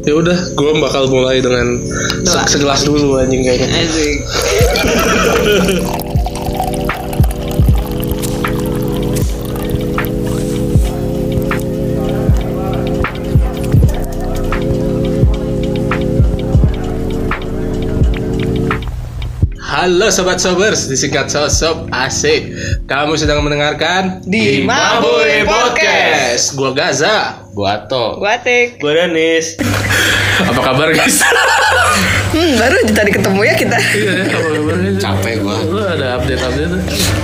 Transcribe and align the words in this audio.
Ya 0.00 0.16
udah, 0.16 0.38
gue 0.56 0.70
bakal 0.80 1.12
mulai 1.12 1.44
dengan 1.44 1.76
Doa. 2.24 2.44
se- 2.48 2.56
segelas 2.56 2.88
dulu 2.88 3.20
anjing 3.20 3.44
kayaknya. 3.44 3.68
Asik. 3.84 4.16
Halo 19.60 20.10
sobat 20.10 20.40
sobers, 20.40 20.88
disingkat 20.90 21.30
sosop 21.30 21.86
asik. 21.94 22.50
Kamu 22.84 23.14
sedang 23.14 23.44
mendengarkan 23.44 24.18
Di 24.24 24.64
Mabui 24.66 25.46
Podcast. 25.46 26.56
Gua 26.58 26.74
Gaza, 26.74 27.46
gua 27.54 27.78
Ato. 27.78 28.18
Watik. 28.18 28.80
Gue 28.80 28.92
Danis 28.92 29.54
Apa 30.40 30.60
kabar 30.64 30.88
guys? 30.94 31.20
Hmm, 32.30 32.54
baru 32.56 32.74
aja 32.86 32.92
tadi 32.94 33.10
ketemu 33.10 33.40
ya 33.42 33.54
kita. 33.58 33.76
Iya, 33.90 34.12
ya, 34.22 34.24
apa 34.38 34.48
kabar? 34.54 34.74
Capek 34.96 35.34
gua. 35.42 35.56
Lu 35.66 35.82
ada 35.82 36.06
update 36.16 36.40
update? 36.40 36.72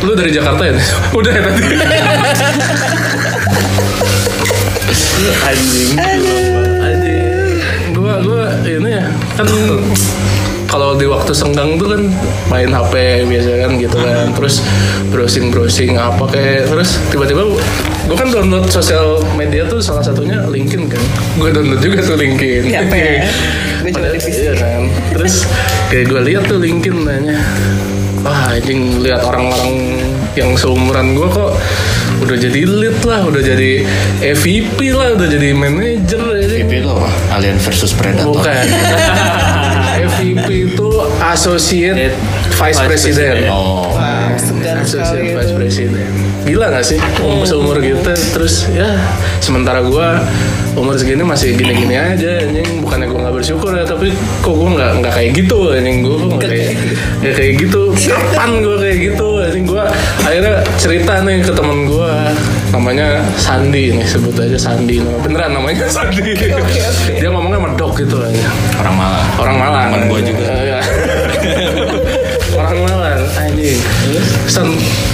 Lu 0.02 0.12
dari 0.18 0.30
Jakarta 0.34 0.62
ya? 0.66 0.74
Udah 1.18 1.32
ya 1.32 1.40
tadi. 1.46 1.62
Anjing 5.46 5.90
Anjing. 6.82 7.56
Gua 7.94 8.14
gua 8.20 8.44
ini 8.66 8.90
ya 8.92 9.06
kan 9.38 9.46
kalau 10.66 10.98
di 10.98 11.06
waktu 11.06 11.32
senggang 11.32 11.78
tuh 11.78 11.94
kan 11.94 12.02
main 12.50 12.70
HP 12.70 13.24
biasa 13.26 13.50
kan 13.66 13.70
gitu 13.78 13.96
kan 13.96 14.26
terus 14.34 14.62
browsing 15.14 15.54
browsing 15.54 15.94
apa 15.94 16.26
kayak 16.28 16.66
terus 16.68 16.98
tiba-tiba 17.10 17.46
gue 18.06 18.16
kan 18.18 18.28
download 18.30 18.66
sosial 18.70 19.22
media 19.38 19.66
tuh 19.66 19.78
salah 19.78 20.02
satunya 20.02 20.42
LinkedIn 20.46 20.90
kan 20.90 21.02
gue 21.38 21.50
download 21.54 21.80
juga 21.82 22.02
tuh 22.02 22.18
LinkedIn 22.18 22.62
Iya, 22.66 22.80
apa 22.82 22.94
ya? 22.94 23.10
Coba 23.86 24.08
iya 24.18 24.52
kan 24.58 24.82
terus 25.14 25.34
kayak 25.88 26.04
gue 26.10 26.20
lihat 26.26 26.42
tuh 26.50 26.58
LinkedIn 26.58 26.96
nanya 27.06 27.38
wah 28.26 28.50
anjing 28.50 28.98
lihat 29.06 29.22
orang-orang 29.22 30.02
yang 30.34 30.52
seumuran 30.58 31.14
gue 31.14 31.28
kok 31.30 31.52
udah 32.26 32.36
jadi 32.36 32.60
lead 32.66 32.98
lah 33.04 33.28
udah 33.28 33.42
jadi 33.44 33.84
EVP 34.24 34.78
lah 34.92 35.14
udah 35.14 35.28
jadi 35.28 35.52
manager 35.52 36.20
anjing. 36.32 36.64
VP 36.64 36.72
itu 36.80 36.88
apa? 36.88 37.10
Alien 37.36 37.56
versus 37.60 37.92
Predator. 37.92 38.32
Bukan. 38.32 38.64
FVP 40.06 40.48
itu 40.72 40.88
Associate 41.18 42.14
Vice 42.54 42.78
Vice 42.78 42.80
President. 42.86 43.36
President. 43.42 43.52
Oh. 43.52 43.90
Wah, 43.94 44.32
Associate 44.82 45.34
Vice. 45.34 45.52
President. 45.54 46.10
Gila 46.46 46.70
gak 46.70 46.86
sih 46.86 46.98
umur 47.26 47.42
seumur 47.42 47.76
kita 47.82 48.14
terus 48.30 48.70
ya 48.70 48.86
sementara 49.42 49.82
gua 49.82 50.22
umur 50.78 50.94
segini 50.94 51.26
masih 51.26 51.58
gini-gini 51.58 51.98
aja 51.98 52.38
anjing 52.38 52.86
bukannya 52.86 53.10
gua 53.10 53.18
nggak 53.26 53.34
bersyukur 53.42 53.74
ya 53.74 53.82
tapi 53.82 54.14
kok 54.44 54.54
gua 54.54 54.78
nggak 54.78 54.90
nggak 55.02 55.12
kayak 55.16 55.30
gitu 55.34 55.74
anjing 55.74 56.06
gua 56.06 56.16
kok 56.22 56.28
nggak 56.38 56.50
kayak 56.54 56.70
nggak 57.18 57.34
kayak 57.34 57.52
gitu 57.66 57.82
kapan 57.98 58.50
gua 58.62 58.76
kayak 58.78 58.98
gitu 59.10 59.28
anjing 59.42 59.64
gua 59.66 59.82
akhirnya 60.22 60.54
cerita 60.78 61.12
nih 61.26 61.36
ke 61.42 61.50
temen 61.50 61.78
gua 61.90 62.12
namanya 62.74 63.22
Sandi 63.38 63.94
nih 63.94 64.06
sebut 64.06 64.34
aja 64.38 64.58
Sandi. 64.58 64.98
Nama 65.02 65.18
beneran 65.22 65.50
namanya 65.54 65.86
Sandi. 65.96 66.22
Dia 67.18 67.28
ngomongnya 67.30 67.60
medok 67.60 67.98
gitu 67.98 68.18
aja. 68.22 68.48
Orang 68.80 68.96
Malang. 68.98 69.26
orang 69.38 69.56
Malang. 69.58 69.88
Teman 69.92 70.02
gua 70.10 70.20
juga. 70.22 70.46
Iya. 70.50 70.80
orang 72.60 72.78
Malang 72.82 73.22
anjing. 73.36 73.78
San, 74.50 74.68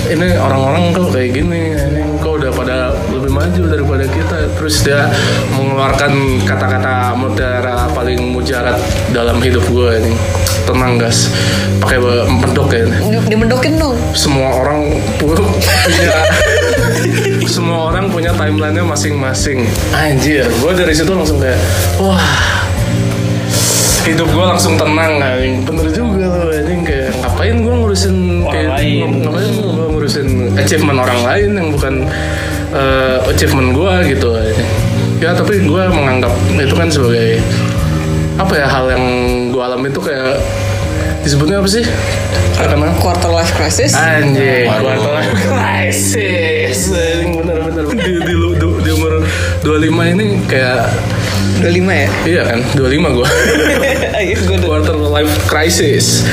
ini 0.08 0.28
orang-orang 0.36 0.92
kok 0.94 1.08
kayak 1.12 1.30
gini 1.36 1.60
anjing. 1.76 2.08
Kok 2.20 2.32
udah 2.42 2.50
pada 2.54 2.76
lebih 3.12 3.30
maju 3.32 3.62
daripada 3.68 4.04
kita. 4.08 4.36
Terus 4.56 4.76
dia 4.84 5.10
mengeluarkan 5.54 6.12
kata-kata 6.44 7.16
mutiara 7.16 7.88
paling 7.92 8.20
mujarat 8.32 8.78
dalam 9.12 9.38
hidup 9.40 9.64
gue 9.68 9.88
anjing 9.88 10.18
tenang 10.62 10.96
gas 10.96 11.28
pakai 11.78 11.98
medok 12.24 12.70
ya 12.70 12.86
Dimendokin 13.24 13.74
dong. 13.76 13.96
semua 14.12 14.48
orang 14.56 14.92
pu- 15.16 15.34
punya 15.34 16.12
semua 17.48 17.90
orang 17.90 18.06
punya 18.08 18.30
timelinenya 18.32 18.84
masing-masing 18.84 19.66
anjir 19.90 20.46
gue 20.46 20.72
dari 20.72 20.92
situ 20.92 21.10
langsung 21.10 21.38
kayak 21.38 21.58
wah 21.96 22.22
hidup 24.02 24.26
gue 24.26 24.44
langsung 24.44 24.74
tenang 24.74 25.16
anjing 25.16 25.62
bener 25.62 25.86
juga 25.88 26.26
loh 26.26 26.50
anjing 26.50 26.82
kayak 26.82 27.10
ngapain 27.16 27.56
gue 27.56 27.74
ngurusin 27.76 28.16
kayak 28.44 28.68
lain. 28.74 29.10
ngapain 29.22 29.50
gue 29.54 29.86
ngurusin 29.88 30.28
achievement 30.56 30.98
orang 30.98 31.20
lain 31.22 31.50
yang 31.54 31.68
bukan 31.70 31.94
eh, 32.72 33.16
achievement 33.26 33.70
gue 33.72 33.92
gitu 34.10 34.28
anjing. 34.32 34.70
ya 35.18 35.30
tapi 35.32 35.62
gue 35.62 35.82
menganggap 35.88 36.30
itu 36.52 36.74
kan 36.74 36.88
sebagai 36.90 37.38
apa 38.42 38.54
ya 38.58 38.66
hal 38.66 38.90
yang 38.90 39.04
gue 39.54 39.62
alami 39.62 39.86
itu 39.94 40.02
kayak 40.02 40.42
disebutnya 41.22 41.62
apa 41.62 41.68
sih 41.70 41.86
karena 42.58 42.94
Quarter 42.98 43.30
life 43.30 43.52
crisis. 43.58 43.94
Anjing, 43.94 44.70
quarter 44.70 44.98
life 45.18 45.34
crisis. 45.50 46.90
Bener-bener 47.26 47.84
di, 47.90 48.12
di, 48.22 48.34
di, 48.34 48.34
di 48.58 48.90
umur 48.94 49.22
25 49.66 50.14
ini 50.14 50.26
kayak 50.46 50.90
25 51.62 51.90
ya? 51.90 52.08
iya 52.26 52.42
kan, 52.46 52.58
25 52.74 53.16
gua. 53.18 53.28
Ayo 54.18 54.34
gue 54.38 54.56
udah. 54.62 54.68
quarter 54.68 54.96
life 54.98 55.34
crisis. 55.50 56.26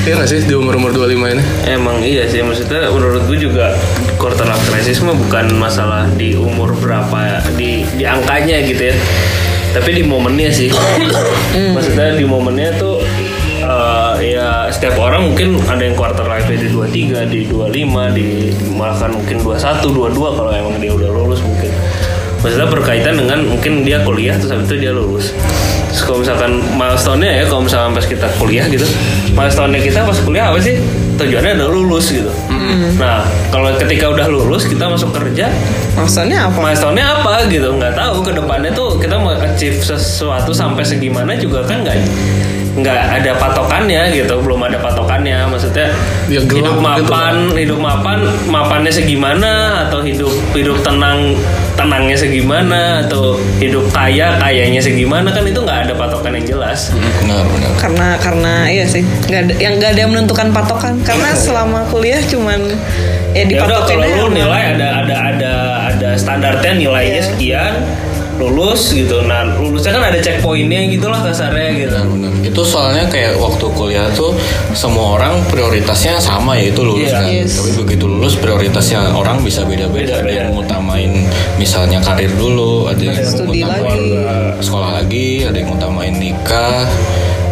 Iya 0.00 0.16
gak 0.16 0.28
sih 0.32 0.40
di 0.48 0.56
umur-umur 0.56 0.96
25 0.96 1.36
ini? 1.36 1.44
Emang 1.68 2.00
iya 2.00 2.24
sih 2.24 2.40
Maksudnya 2.40 2.88
menurut 2.88 3.28
gue 3.28 3.36
juga 3.36 3.76
Quarter 4.16 4.48
life 4.48 4.64
crisis 4.72 5.04
mah 5.04 5.12
bukan 5.12 5.52
masalah 5.60 6.08
Di 6.16 6.34
umur 6.34 6.72
berapa 6.72 7.44
Di, 7.52 7.84
di 7.94 8.08
angkanya 8.08 8.64
gitu 8.64 8.90
ya 8.90 8.96
Tapi 9.70 9.90
di 9.94 10.02
momennya 10.02 10.50
sih 10.50 10.68
Maksudnya 11.76 12.18
di 12.18 12.26
momennya 12.26 12.74
tuh 12.78 12.98
eh, 13.62 14.14
ya 14.34 14.66
setiap 14.72 14.98
orang 14.98 15.30
mungkin 15.30 15.60
ada 15.68 15.82
yang 15.82 15.94
quarter 15.94 16.26
life 16.26 16.48
di 16.48 16.68
23, 16.68 17.30
di 17.30 17.40
25, 17.46 18.16
di 18.16 18.28
bahkan 18.74 19.14
mungkin 19.14 19.36
21, 19.42 20.16
22 20.16 20.38
kalau 20.38 20.50
emang 20.50 20.74
dia 20.80 20.92
udah 20.94 21.10
lulus 21.10 21.40
mungkin. 21.44 21.70
Maksudnya 22.40 22.68
berkaitan 22.72 23.14
dengan 23.20 23.44
mungkin 23.44 23.84
dia 23.84 24.00
kuliah 24.00 24.34
terus 24.40 24.50
habis 24.50 24.66
itu 24.72 24.88
dia 24.88 24.92
lulus. 24.96 25.36
Terus 25.90 26.02
kalau 26.06 26.18
misalkan 26.22 26.50
milestone-nya 26.74 27.30
ya 27.42 27.44
kalau 27.44 27.62
misalkan 27.66 27.90
pas 27.92 28.06
kita 28.06 28.26
kuliah 28.38 28.66
gitu, 28.66 28.86
milestone-nya 29.34 29.80
kita 29.82 30.06
pas 30.06 30.18
kuliah 30.22 30.48
apa 30.48 30.58
sih? 30.62 30.78
Tujuannya 31.18 31.52
adalah 31.52 31.72
lulus 31.74 32.08
gitu. 32.08 32.32
Nah, 32.96 33.20
kalau 33.52 33.74
ketika 33.76 34.08
udah 34.08 34.24
lulus 34.24 34.64
kita 34.64 34.88
masuk 34.88 35.12
kerja, 35.12 35.52
Maksudnya 35.92 36.48
apa? 36.48 36.56
milestone-nya 36.56 37.04
apa 37.20 37.44
gitu 37.50 37.68
nggak 37.76 37.92
tahu 37.92 38.22
ke 38.22 38.32
depannya 38.32 38.70
tuh 38.72 38.96
kita 38.96 39.18
mau 39.18 39.34
achieve 39.34 39.82
sesuatu 39.82 40.54
sampai 40.54 40.80
segimana 40.80 41.36
juga 41.36 41.60
kan 41.66 41.82
nggak 41.84 41.98
nggak 42.70 43.00
ada 43.18 43.34
patokannya 43.34 44.14
gitu 44.14 44.38
belum 44.40 44.62
ada 44.62 44.78
patokannya 44.78 45.42
maksudnya 45.50 45.90
Ya, 46.30 46.38
hidup 46.38 46.78
gitu 46.78 46.78
mapan 46.78 47.50
hidup 47.58 47.82
mapan 47.82 48.22
mapannya 48.46 48.94
segimana 48.94 49.82
atau 49.84 49.98
hidup 50.00 50.30
hidup 50.54 50.78
tenang 50.86 51.34
tenangnya 51.80 52.12
segimana 52.14 53.00
atau 53.00 53.40
hidup 53.56 53.88
kaya 53.88 54.36
kayanya 54.36 54.78
segimana 54.78 55.32
kan 55.32 55.40
itu 55.42 55.56
nggak 55.56 55.88
ada 55.88 55.94
patokan 55.96 56.36
yang 56.36 56.46
jelas 56.46 56.92
Benar, 56.92 57.44
benar. 57.48 57.70
Karena 57.80 58.08
karena 58.20 58.54
iya 58.68 58.84
sih. 58.84 59.00
Nggak 59.00 59.40
ada 59.48 59.54
yang 59.56 59.72
nggak 59.80 59.90
ada 59.96 60.00
yang 60.04 60.10
menentukan 60.12 60.48
patokan. 60.52 60.94
Karena 61.00 61.32
selama 61.32 61.88
kuliah 61.88 62.20
cuman 62.20 62.60
ya 63.32 63.40
ya 63.40 63.42
udah 63.46 63.48
dipatokin 63.48 63.96
kalau 63.96 64.10
lu 64.10 64.24
sama- 64.26 64.36
nilai 64.36 64.62
ada 64.76 64.88
ada 65.00 65.16
ada 65.32 65.52
ada 65.88 66.08
standarnya 66.18 66.70
nilainya 66.76 67.14
Iya. 67.16 67.28
sekian 67.30 67.72
lulus 68.40 68.88
gitu 68.90 69.20
nah 69.22 69.44
lulusnya 69.44 69.92
kan 69.92 70.08
ada 70.08 70.18
checkpointnya 70.18 70.88
gitu 70.88 71.06
lah 71.06 71.20
kasarnya 71.20 71.68
gitu 71.76 71.96
Benar, 72.00 72.08
benar. 72.08 72.28
Itu 72.40 72.64
soalnya 72.64 73.04
kayak 73.04 73.36
waktu 73.36 73.66
kuliah 73.70 74.08
tuh 74.10 74.32
semua 74.72 75.20
orang 75.20 75.44
prioritasnya 75.46 76.16
sama 76.16 76.56
yaitu 76.56 76.80
lulus 76.80 77.04
Iya. 77.04 77.20
kan. 77.20 77.28
Yes. 77.28 77.52
Tapi 77.54 77.70
begitu 77.76 78.04
lulus 78.08 78.34
prioritasnya 78.34 79.12
orang 79.12 79.44
bisa 79.44 79.60
beda-beda. 79.62 80.18
Ada 80.18 80.32
yang 80.32 80.48
ngutamain 80.50 81.28
misalnya 81.56 82.00
karir 82.00 82.32
dulu, 82.32 82.88
ada 82.88 82.96
yang 82.98 83.20
Studi 83.20 83.60
ngutamain 83.60 84.00
lagi. 84.00 84.64
sekolah 84.64 84.90
lagi, 84.96 85.28
ada 85.44 85.52
yang 85.54 85.68
ngutamain 85.68 86.14
nikah, 86.16 86.88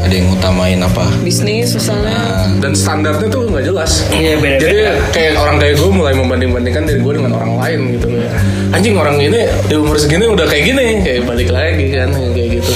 ada 0.08 0.14
yang 0.14 0.26
ngutamain 0.26 0.81
apa? 0.81 1.05
bisnis 1.20 1.69
misalnya. 1.70 2.16
Nah, 2.16 2.49
Dan 2.58 2.72
standarnya 2.72 3.28
tuh 3.28 3.44
nggak 3.46 3.60
jelas. 3.62 4.08
Iya, 4.08 4.34
beda-beda. 4.34 4.64
Jadi 4.64 4.76
kayak 5.12 5.32
orang 5.37 5.56
kayak 5.58 5.75
gue 5.76 5.90
mulai 5.90 6.12
membanding-bandingkan 6.14 6.82
diri 6.82 6.99
gue 6.99 7.12
dengan 7.14 7.32
orang 7.34 7.52
lain 7.55 7.78
gitu 7.93 8.06
kayak 8.08 8.32
anjing 8.70 8.94
orang 8.94 9.16
ini 9.19 9.40
di 9.64 9.75
umur 9.75 9.96
segini 9.96 10.25
udah 10.26 10.44
kayak 10.44 10.64
gini 10.66 10.87
kayak 11.02 11.20
balik 11.25 11.49
lagi 11.49 11.87
kan 11.90 12.08
kayak 12.32 12.49
gitu. 12.55 12.72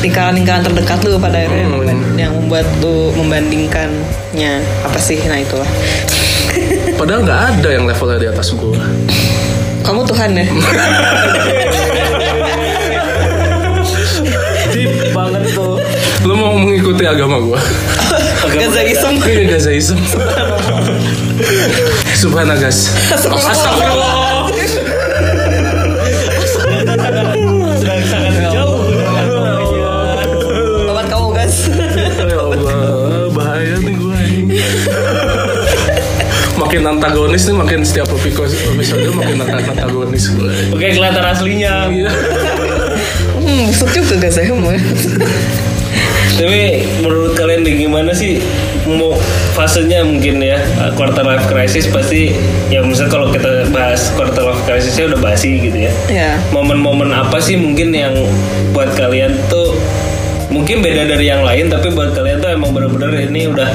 lingkaran-lingkaran 0.00 0.62
terdekat 0.62 0.98
lu 1.02 1.14
pada 1.16 1.36
akhirnya 1.36 1.64
Hmm. 1.64 1.82
yang- 1.82 2.06
yang 2.16 2.32
membuat 2.32 2.66
lu 2.78 3.10
membandingkannya 3.12 4.52
apa 4.82 4.98
sih 4.98 5.18
nah 5.22 5.36
itulah 5.36 5.66
Padahal 6.94 7.22
nggak 7.22 7.40
ada 7.54 7.68
yang 7.70 7.84
levelnya 7.84 8.18
di 8.20 8.28
atas 8.28 8.50
gue. 8.52 8.74
kamu 9.82 10.00
Tuhan 10.04 10.30
ya 10.32 10.46
lu 16.22 16.34
mau 16.38 16.54
mengikuti 16.54 17.02
agama 17.06 17.42
gue 17.42 17.58
Gazaism 18.54 19.18
iya 19.26 19.44
Gazaism 19.56 19.98
Subhanallah 22.14 22.54
guys. 22.54 22.94
Astagfirullah. 23.10 24.46
Jauh 28.52 28.78
Tobat 30.86 31.06
kamu 31.10 31.28
guys. 31.34 31.56
Ya 32.22 32.38
bahaya 33.34 33.76
nih 33.82 33.94
gue 33.98 34.22
makin 36.62 36.82
antagonis 36.86 37.42
nih 37.50 37.56
makin 37.58 37.80
setiap 37.82 38.06
episode 38.06 38.54
makin 39.10 39.42
antagonis 39.42 40.30
gue 40.30 40.46
oke 40.70 40.86
kelihatan 40.94 41.24
aslinya. 41.26 41.90
Iya. 41.90 42.10
Hmm, 43.42 43.74
maksud 43.74 43.90
juga 43.90 44.14
gak 44.22 44.32
saya 44.38 44.54
tapi 46.36 46.82
menurut 47.04 47.36
kalian 47.36 47.62
nih 47.62 47.86
gimana 47.86 48.10
sih 48.16 48.40
mau 48.88 49.14
fasenya 49.54 50.02
mungkin 50.02 50.42
ya 50.42 50.58
quarter 50.98 51.22
life 51.22 51.46
crisis 51.46 51.86
pasti 51.86 52.34
ya 52.72 52.82
misalnya 52.82 53.12
kalau 53.14 53.26
kita 53.30 53.68
bahas 53.70 54.10
quarter 54.16 54.42
life 54.42 54.62
crisisnya 54.66 55.12
udah 55.12 55.20
basi 55.22 55.60
gitu 55.60 55.78
ya. 55.86 55.92
Ya. 56.10 56.30
Momen-momen 56.50 57.12
apa 57.14 57.38
sih 57.38 57.54
mungkin 57.54 57.94
yang 57.94 58.16
buat 58.74 58.90
kalian 58.98 59.36
tuh 59.46 59.76
mungkin 60.52 60.84
beda 60.84 61.08
dari 61.08 61.30
yang 61.30 61.46
lain 61.46 61.72
tapi 61.72 61.88
buat 61.94 62.12
kalian 62.12 62.42
tuh 62.42 62.50
emang 62.52 62.76
bener-bener 62.76 63.24
ini 63.28 63.48
udah 63.48 63.72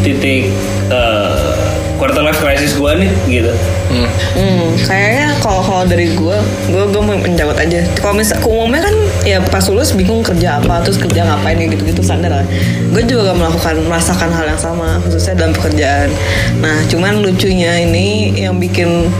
titik 0.00 0.48
eh, 0.88 1.52
quarter 2.00 2.22
life 2.24 2.40
crisis 2.40 2.76
gua 2.76 2.94
nih 2.96 3.10
gitu. 3.28 3.52
Hmm. 3.84 4.08
Hmm, 4.34 4.66
kayaknya 4.80 5.36
kalau 5.44 5.60
kalau 5.60 5.84
dari 5.84 6.16
gue, 6.16 6.38
gue 6.72 6.84
gue 6.88 7.02
mau 7.04 7.16
menjawab 7.20 7.56
aja. 7.60 7.84
Kalau 8.00 8.16
misal 8.16 8.40
umumnya 8.42 8.80
kan 8.88 8.96
ya 9.28 9.38
pas 9.44 9.64
lulus 9.68 9.92
bingung 9.92 10.24
kerja 10.24 10.58
apa, 10.58 10.80
terus 10.82 10.96
kerja 10.96 11.24
ngapain 11.28 11.60
ya 11.60 11.66
gitu-gitu 11.68 12.00
standar 12.00 12.32
lah. 12.32 12.46
Gue 12.90 13.04
juga 13.04 13.32
gak 13.32 13.38
melakukan 13.38 13.74
merasakan 13.86 14.30
hal 14.32 14.46
yang 14.48 14.60
sama, 14.60 14.98
khususnya 15.04 15.36
dalam 15.36 15.52
pekerjaan. 15.52 16.08
Nah, 16.64 16.80
cuman 16.88 17.20
lucunya 17.20 17.84
ini 17.84 18.34
yang 18.40 18.56
bikin 18.56 19.12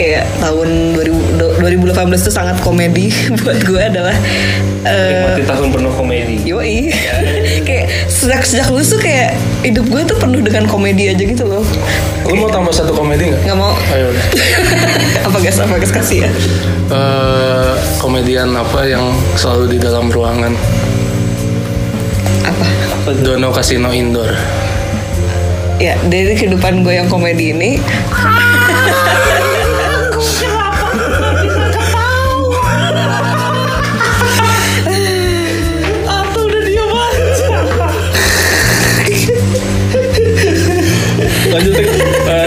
kayak 0.00 0.24
tahun 0.40 0.96
2000, 0.96 1.60
2018 1.60 2.24
itu 2.24 2.32
sangat 2.32 2.56
komedi 2.64 3.12
buat 3.44 3.60
gue 3.60 3.82
adalah 3.84 4.16
eh, 4.88 5.12
Nikmati 5.12 5.42
tahun 5.44 5.68
penuh 5.76 5.92
komedi. 5.92 6.36
Yoi 6.48 6.88
Kayak 7.68 8.08
sejak 8.08 8.40
sejak 8.48 8.66
lulus 8.72 8.96
tuh 8.96 9.00
kayak 9.04 9.36
Hidup 9.60 9.84
gue 9.92 10.00
tuh 10.08 10.16
penuh 10.16 10.40
dengan 10.40 10.64
komedi 10.64 11.12
aja 11.12 11.20
gitu 11.20 11.44
loh 11.44 11.60
Lu 12.30 12.46
mau 12.46 12.50
tambah 12.50 12.70
satu 12.70 12.94
komedi 12.94 13.34
nggak? 13.34 13.42
Gak 13.42 13.58
mau 13.58 13.74
Ayo 13.90 14.14
udah. 14.14 14.24
Apa 15.26 15.36
guys, 15.42 15.58
apa 15.58 15.74
guys 15.76 15.92
kasih 15.92 16.26
ya 16.26 16.30
Eh, 16.90 17.72
komedian 18.02 18.50
apa 18.50 18.82
yang 18.82 19.14
selalu 19.38 19.74
di 19.74 19.78
dalam 19.78 20.10
ruangan? 20.10 20.50
Apa 22.42 22.66
Dono 23.14 23.54
Casino 23.54 23.94
Indoor. 23.94 24.34
Ya 25.78 25.94
dari 26.10 26.34
kehidupan 26.34 26.82
gue 26.82 26.98
yang 26.98 27.06
komedi 27.06 27.54
ini 27.54 27.78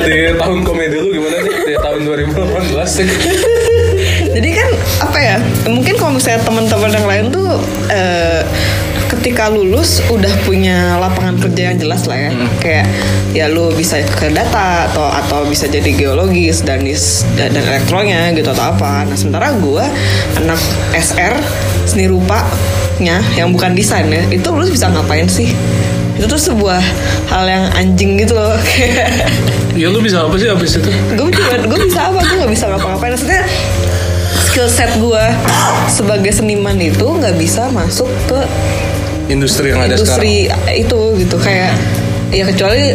di 0.04 0.16
tahun 0.36 0.60
komedi 0.62 0.96
lu 0.96 1.10
gimana 1.12 1.38
nih? 1.40 1.56
Di 1.66 1.76
tahun 1.78 2.00
2018 2.04 2.98
Tik. 3.00 3.10
Jadi 4.34 4.50
kan 4.52 4.70
apa 5.02 5.18
ya? 5.18 5.38
Mungkin 5.66 5.94
kalau 5.96 6.14
misalnya 6.14 6.42
teman-teman 6.44 6.92
yang 6.92 7.08
lain 7.08 7.26
tuh 7.30 7.50
eh, 7.88 8.42
ketika 9.10 9.48
lulus 9.48 10.02
udah 10.10 10.32
punya 10.44 10.98
lapangan 10.98 11.38
kerja 11.40 11.72
yang 11.72 11.78
jelas 11.78 12.04
lah 12.06 12.18
ya. 12.18 12.32
Kayak 12.60 12.86
ya 13.32 13.46
lu 13.48 13.72
bisa 13.72 14.02
ke 14.02 14.30
data 14.30 14.90
atau 14.90 15.06
atau 15.08 15.40
bisa 15.46 15.66
jadi 15.66 15.88
geologis 15.90 16.62
dan 16.62 16.84
is- 16.84 17.24
dan, 17.38 17.54
dan 17.54 17.64
elektronya 17.64 18.34
gitu 18.34 18.50
atau 18.50 18.74
apa. 18.74 19.06
Nah 19.06 19.16
sementara 19.16 19.54
gue 19.54 19.86
anak 20.38 20.60
SR 20.94 21.34
seni 21.86 22.08
rupanya 22.08 23.20
yang 23.36 23.52
bukan 23.52 23.74
desain 23.74 24.08
ya 24.08 24.24
itu 24.30 24.48
lulus 24.50 24.70
bisa 24.70 24.90
ngapain 24.90 25.28
sih? 25.28 25.54
Itu 26.14 26.26
tuh 26.30 26.42
sebuah 26.42 26.80
hal 27.34 27.46
yang 27.50 27.66
anjing 27.74 28.22
gitu 28.22 28.38
loh. 28.38 28.54
Kayak 28.62 29.10
Ya 29.74 29.90
lu 29.90 30.06
bisa 30.06 30.22
apa 30.22 30.38
sih 30.38 30.46
abis 30.46 30.78
itu? 30.78 30.86
gue 31.18 31.30
cuma 31.34 31.58
gue 31.58 31.80
bisa 31.90 32.06
apa 32.14 32.22
gue 32.22 32.36
nggak 32.46 32.54
bisa 32.54 32.66
ngapa-ngapain 32.70 33.10
maksudnya 33.18 33.42
skill 34.46 34.70
set 34.70 34.94
gue 35.02 35.24
sebagai 35.90 36.30
seniman 36.30 36.78
itu 36.78 37.02
nggak 37.02 37.34
bisa 37.42 37.74
masuk 37.74 38.06
ke 38.30 38.38
Industri 39.34 39.74
yang 39.74 39.82
ada 39.82 39.98
sekarang. 39.98 40.22
industri 40.22 40.36
itu 40.78 41.00
gitu 41.26 41.36
kayak 41.42 41.74
ya 42.30 42.44
kecuali 42.46 42.94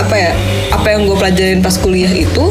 apa 0.00 0.14
ya 0.16 0.32
apa 0.72 0.86
yang 0.96 1.04
gue 1.04 1.16
pelajarin 1.18 1.60
pas 1.60 1.76
kuliah 1.76 2.08
itu 2.08 2.48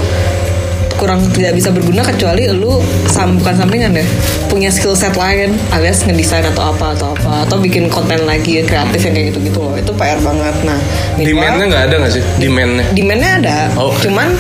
kurang 1.04 1.20
tidak 1.30 1.52
bisa 1.52 1.68
berguna 1.68 2.00
kecuali 2.00 2.48
lu 2.48 2.80
sam 3.06 3.36
bukan 3.36 3.60
sampingan 3.60 3.92
ya 3.92 4.06
punya 4.48 4.72
skill 4.72 4.96
set 4.96 5.12
lain 5.14 5.52
alias 5.70 6.00
ngedesain 6.02 6.48
atau 6.48 6.72
apa 6.72 6.96
atau 6.96 7.12
apa 7.12 7.44
atau 7.44 7.60
bikin 7.60 7.92
konten 7.92 8.24
lagi 8.24 8.64
kreatif 8.64 9.04
yang 9.04 9.14
kayak 9.14 9.28
gitu 9.30 9.40
gitu 9.44 9.60
loh 9.60 9.76
itu 9.76 9.92
PR 9.92 10.16
banget 10.18 10.56
nah 10.64 10.80
Demandnya 11.14 11.66
nggak 11.68 11.84
ada 11.86 11.96
nggak 12.00 12.14
sih? 12.14 12.24
Demandnya. 12.40 12.86
demandnya 12.96 13.32
ada 13.38 13.58
Oh. 13.76 13.92
cuman 14.00 14.32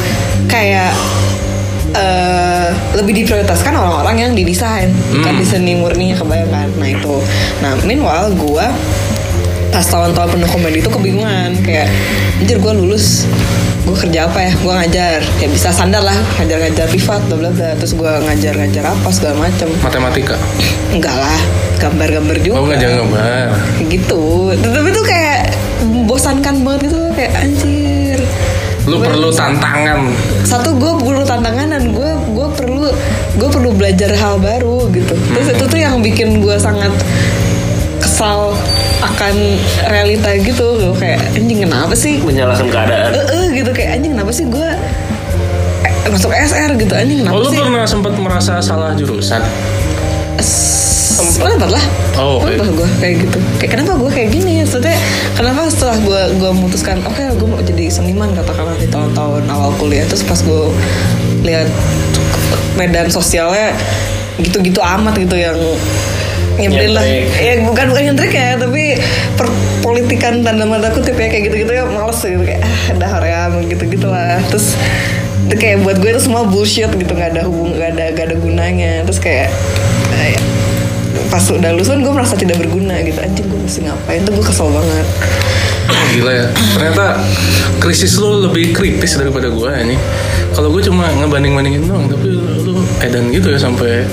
kayak 0.47 0.95
eh, 1.93 2.67
lebih 2.95 3.13
diprioritaskan 3.19 3.73
orang-orang 3.73 4.15
yang 4.19 4.31
di 4.31 4.43
desain 4.43 4.89
bukan 5.11 5.33
Hmm. 5.33 5.41
di 5.41 5.45
seni 5.45 5.73
murninya 5.75 6.15
kebanyakan 6.15 6.67
nah 6.79 6.87
itu 6.87 7.15
nah 7.59 7.75
meanwhile 7.83 8.31
gue 8.31 8.65
pas 9.73 9.81
tahun-tahun 9.83 10.29
penuh 10.31 10.49
komedi 10.49 10.77
itu 10.79 10.87
kebingungan. 10.87 11.57
Kayak 11.59 11.89
anjir 12.39 12.57
gue 12.57 12.73
lulus 12.73 13.25
gue 13.83 13.95
kerja 13.97 14.29
apa 14.29 14.39
ya? 14.39 14.51
Gue 14.55 14.71
ngajar. 14.71 15.19
Ya 15.41 15.47
bisa 15.49 15.69
standar 15.69 15.99
lah 15.99 16.15
ngajar-ngajar 16.37 16.85
privat 16.87 17.19
bla 17.25 17.35
bla 17.35 17.49
bla. 17.49 17.73
Terus 17.75 17.93
gue 17.93 18.11
ngajar-ngajar 18.23 18.83
apa 18.85 19.07
segala 19.09 19.35
macem. 19.43 19.67
Matematika. 19.81 20.37
enggak 20.93 21.15
lah 21.17 21.39
gambar-gambar 21.81 22.37
juga. 22.39 22.55
Oh 22.55 22.69
jangan 22.69 22.95
gambar. 23.01 23.47
Gitu. 23.83 24.21
Tapi 24.55 24.89
tuh 24.93 25.03
kayak 25.03 25.41
membosankan 25.83 26.53
banget 26.61 26.79
gitu. 26.87 26.99
Kayak 27.11 27.31
anjir. 27.35 28.19
Lu 28.83 28.99
Gua- 28.99 29.07
perlu 29.09 29.29
tantangan. 29.31 29.99
satu 30.43 30.75
gue 30.75 30.91
perlu 30.99 31.23
tantangan 31.23 31.71
dan 31.71 31.83
gue 31.89 32.09
gue 32.29 32.47
perlu 32.51 32.91
gue 33.33 33.49
perlu 33.49 33.69
belajar 33.73 34.11
hal 34.13 34.37
baru 34.37 34.85
gitu. 34.91 35.15
Terus 35.33 35.47
itu 35.49 35.63
tuh 35.65 35.79
yang 35.79 35.97
bikin 35.99 36.39
gue 36.39 36.55
sangat 36.55 36.91
kesal 38.13 38.53
akan 39.01 39.33
realita 39.89 40.29
gitu. 40.37 40.77
Loh 40.77 40.93
kayak 40.93 41.33
anjing 41.33 41.65
kenapa 41.65 41.97
sih? 41.97 42.21
Menyalahkan 42.21 42.69
keadaan. 42.69 43.09
eh 43.09 43.25
eh, 43.25 43.45
gitu. 43.57 43.73
Kayak 43.73 43.97
anjing 43.97 44.13
kenapa 44.13 44.29
sih 44.29 44.45
gue 44.45 44.69
eh, 45.81 46.09
masuk 46.13 46.29
SR 46.29 46.77
gitu? 46.77 46.93
Anjing 46.93 47.25
kenapa 47.25 47.33
Oh 47.33 47.41
lu 47.41 47.49
sih? 47.49 47.57
pernah 47.57 47.83
sempat 47.83 48.13
merasa 48.15 48.61
salah 48.61 48.93
jurusan? 48.93 49.41
Sempat 51.23 51.69
lah. 51.69 51.83
Oh, 52.15 52.37
oke. 52.37 52.53
Sempat 52.53 52.69
gue 52.69 52.87
kayak 53.01 53.15
gitu. 53.25 53.37
Kayak 53.57 53.71
kenapa 53.73 53.91
gue 53.97 54.11
kayak 54.13 54.29
gini? 54.29 54.53
Maksudnya 54.61 54.97
kenapa 55.33 55.65
setelah 55.67 55.97
gue 55.97 56.21
gue 56.37 56.49
memutuskan 56.53 57.01
Oke 57.03 57.25
gue 57.25 57.47
mau 57.47 57.57
jadi 57.59 57.89
seniman 57.89 58.29
katakanlah 58.31 58.77
di 58.77 58.85
tahun-tahun 58.87 59.49
awal 59.49 59.73
kuliah 59.77 60.05
Terus 60.05 60.21
pas 60.21 60.37
gue 60.37 60.63
lihat 61.41 61.67
medan 62.73 63.09
sosialnya 63.09 63.73
gitu-gitu 64.37 64.81
amat 64.81 65.13
gitu 65.15 65.37
yang 65.37 65.57
nyebelin 66.59 66.91
lah 66.93 67.05
Nyentrik. 67.05 67.41
ya 67.41 67.53
bukan 67.65 67.85
bukan 67.89 68.01
nyentrik 68.09 68.33
ya 68.33 68.49
tapi 68.59 68.83
perpolitikan 69.35 70.33
tanda 70.45 70.65
mata 70.65 70.93
kutip 70.93 71.17
ya 71.17 71.27
kayak 71.29 71.43
gitu-gitu 71.49 71.71
ya 71.73 71.83
males 71.89 72.19
gitu 72.21 72.43
kayak 72.43 72.61
ah 72.61 72.77
dah 72.97 73.09
hoream 73.17 73.51
gitu-gitu 73.67 74.07
lah 74.07 74.37
terus 74.49 74.77
itu 75.49 75.55
kayak 75.59 75.83
buat 75.83 75.97
gue 75.99 76.09
itu 76.15 76.21
semua 76.23 76.47
bullshit 76.47 76.91
gitu 76.93 77.11
nggak 77.11 77.35
ada 77.35 77.41
hubung 77.45 77.75
nggak 77.75 77.89
ada 77.97 78.05
nggak 78.15 78.25
ada 78.31 78.35
gunanya 78.39 78.91
terus 79.03 79.19
kayak 79.19 79.51
eh, 80.15 80.37
pas 81.27 81.43
udah 81.49 81.69
lulus 81.73 81.89
kan 81.91 81.99
gue 81.99 82.13
merasa 82.13 82.35
tidak 82.39 82.61
berguna 82.61 83.01
gitu 83.03 83.19
anjing 83.19 83.47
gue 83.49 83.59
mesti 83.59 83.79
ngapain 83.83 84.21
tuh 84.23 84.33
gue 84.37 84.45
kesel 84.45 84.69
banget 84.71 85.07
Gila 85.83 86.31
ya. 86.31 86.47
Ternyata 86.77 87.19
krisis 87.83 88.15
lu 88.15 88.47
lebih 88.47 88.71
kritis 88.71 89.19
daripada 89.19 89.51
gue 89.51 89.71
ini. 89.83 89.97
Kalau 90.55 90.69
gue 90.71 90.81
cuma 90.85 91.09
ngebanding-bandingin 91.11 91.89
doang, 91.89 92.07
tapi 92.07 92.31
lu 92.37 92.79
edan 93.01 93.33
gitu 93.33 93.51
ya 93.51 93.59
sampai 93.59 94.05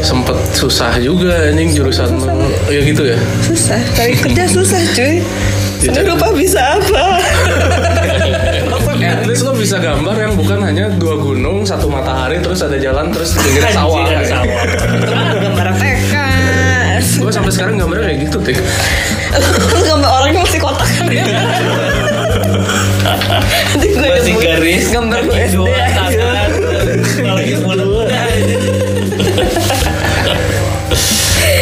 sempet 0.00 0.36
susah 0.56 0.96
juga 0.98 1.50
anjing 1.52 1.70
jurusan 1.76 2.10
lu. 2.16 2.26
Ya 2.72 2.80
gitu 2.84 3.02
ya. 3.04 3.18
susah 3.44 3.80
cari 3.94 4.14
kerja 4.16 4.44
susah 4.48 4.80
cuy 4.96 5.20
Seni 5.80 6.00
rupa 6.04 6.28
bisa 6.36 6.76
apa 6.76 7.04
At 9.00 9.24
least 9.24 9.42
lo 9.48 9.56
bisa 9.56 9.80
gambar 9.80 10.12
yang 10.12 10.32
bukan 10.36 10.60
hanya 10.60 10.92
dua 10.92 11.16
gunung, 11.18 11.64
satu 11.64 11.88
matahari, 11.88 12.36
terus 12.38 12.60
ada 12.60 12.76
jalan, 12.76 13.08
terus 13.10 13.32
pinggir 13.32 13.64
sawah. 13.72 14.04
Ada 14.06 14.24
sawah. 14.28 14.60
gambar 15.40 15.66
TK 15.80 16.14
Gue 17.20 17.32
sampai 17.32 17.52
sekarang 17.52 17.74
gambarnya 17.80 18.12
kayak 18.12 18.20
gitu, 18.28 18.38
Tik. 18.44 18.56
Lu 19.72 19.80
gambar 19.82 20.10
orangnya 20.20 20.40
masih 20.44 20.60
kotak 20.60 20.90
kan 21.00 21.06
ya 21.10 21.24
Nanti 23.72 23.86
gue 23.88 24.04
Masih 24.04 24.32
nyebut 24.36 24.44
garis. 24.44 24.84
Gambar 24.92 25.20
gue 25.26 25.36
SD. 25.48 25.68
Kalau 27.24 27.40
gitu 27.40 27.64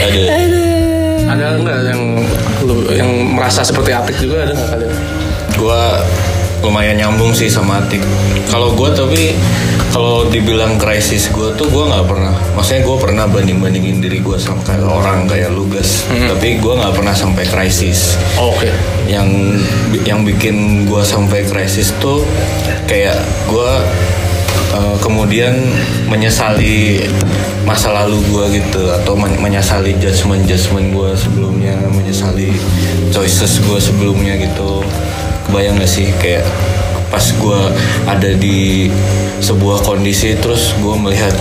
Aduh. 0.06 0.28
Ada 1.28 1.46
nggak 1.60 1.78
yang 1.92 2.02
lu 2.64 2.76
yang 2.94 3.10
merasa 3.36 3.60
seperti 3.60 3.92
Atik 3.92 4.16
juga 4.16 4.48
ada 4.48 4.52
nggak 4.56 4.68
kalian? 4.72 4.94
Gua 5.58 6.00
lumayan 6.64 6.98
nyambung 6.98 7.30
sih 7.36 7.46
sama 7.46 7.78
Atik. 7.84 8.02
Kalau 8.50 8.74
gue 8.74 8.90
tapi 8.90 9.36
kalau 9.94 10.26
dibilang 10.28 10.76
krisis 10.76 11.30
gue 11.30 11.54
tuh 11.54 11.70
gue 11.70 11.84
nggak 11.86 12.06
pernah. 12.08 12.34
Maksudnya 12.58 12.82
gue 12.82 12.96
pernah 12.98 13.24
banding 13.30 13.62
bandingin 13.62 14.02
diri 14.02 14.18
gue 14.18 14.36
sama 14.36 14.60
kayak 14.66 14.84
orang 14.84 15.30
kayak 15.30 15.54
Lugas. 15.54 16.04
Tapi 16.10 16.58
gue 16.58 16.74
nggak 16.74 16.94
pernah 16.98 17.14
sampai 17.14 17.44
krisis. 17.46 18.18
Oke. 18.36 18.74
Yang 19.06 19.60
yang 20.04 20.26
bikin 20.26 20.88
gue 20.90 21.02
sampai 21.06 21.46
krisis 21.46 21.94
tuh 22.02 22.26
kayak 22.90 23.16
gue 23.48 23.72
uh, 24.74 24.96
kemudian 25.00 25.54
menyesali 26.08 27.04
masa 27.68 27.92
lalu 27.92 28.20
gue 28.32 28.64
gitu 28.64 28.88
atau 28.96 29.12
men- 29.12 29.36
menyesali 29.36 29.92
judgement 30.00 30.40
judgement 30.48 30.88
gue 30.88 31.10
sebelumnya 31.16 31.76
menyesali 31.92 32.56
choices 33.12 33.60
gue 33.60 33.78
sebelumnya 33.80 34.36
gitu. 34.40 34.80
Kebayang 35.48 35.80
gak 35.80 35.88
sih 35.88 36.12
kayak 36.20 36.44
pas 37.08 37.24
gue 37.24 37.60
ada 38.04 38.30
di 38.36 38.92
sebuah 39.40 39.80
kondisi 39.80 40.36
terus 40.36 40.76
gue 40.76 40.94
melihat 40.96 41.32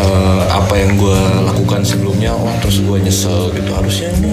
uh, 0.00 0.48
apa 0.48 0.80
yang 0.80 0.96
gue 0.96 1.20
lakukan 1.44 1.84
sebelumnya 1.84 2.32
oh 2.32 2.52
terus 2.64 2.80
gue 2.80 2.96
nyesel 3.00 3.52
gitu. 3.52 3.70
Harusnya 3.72 4.08
ini 4.16 4.32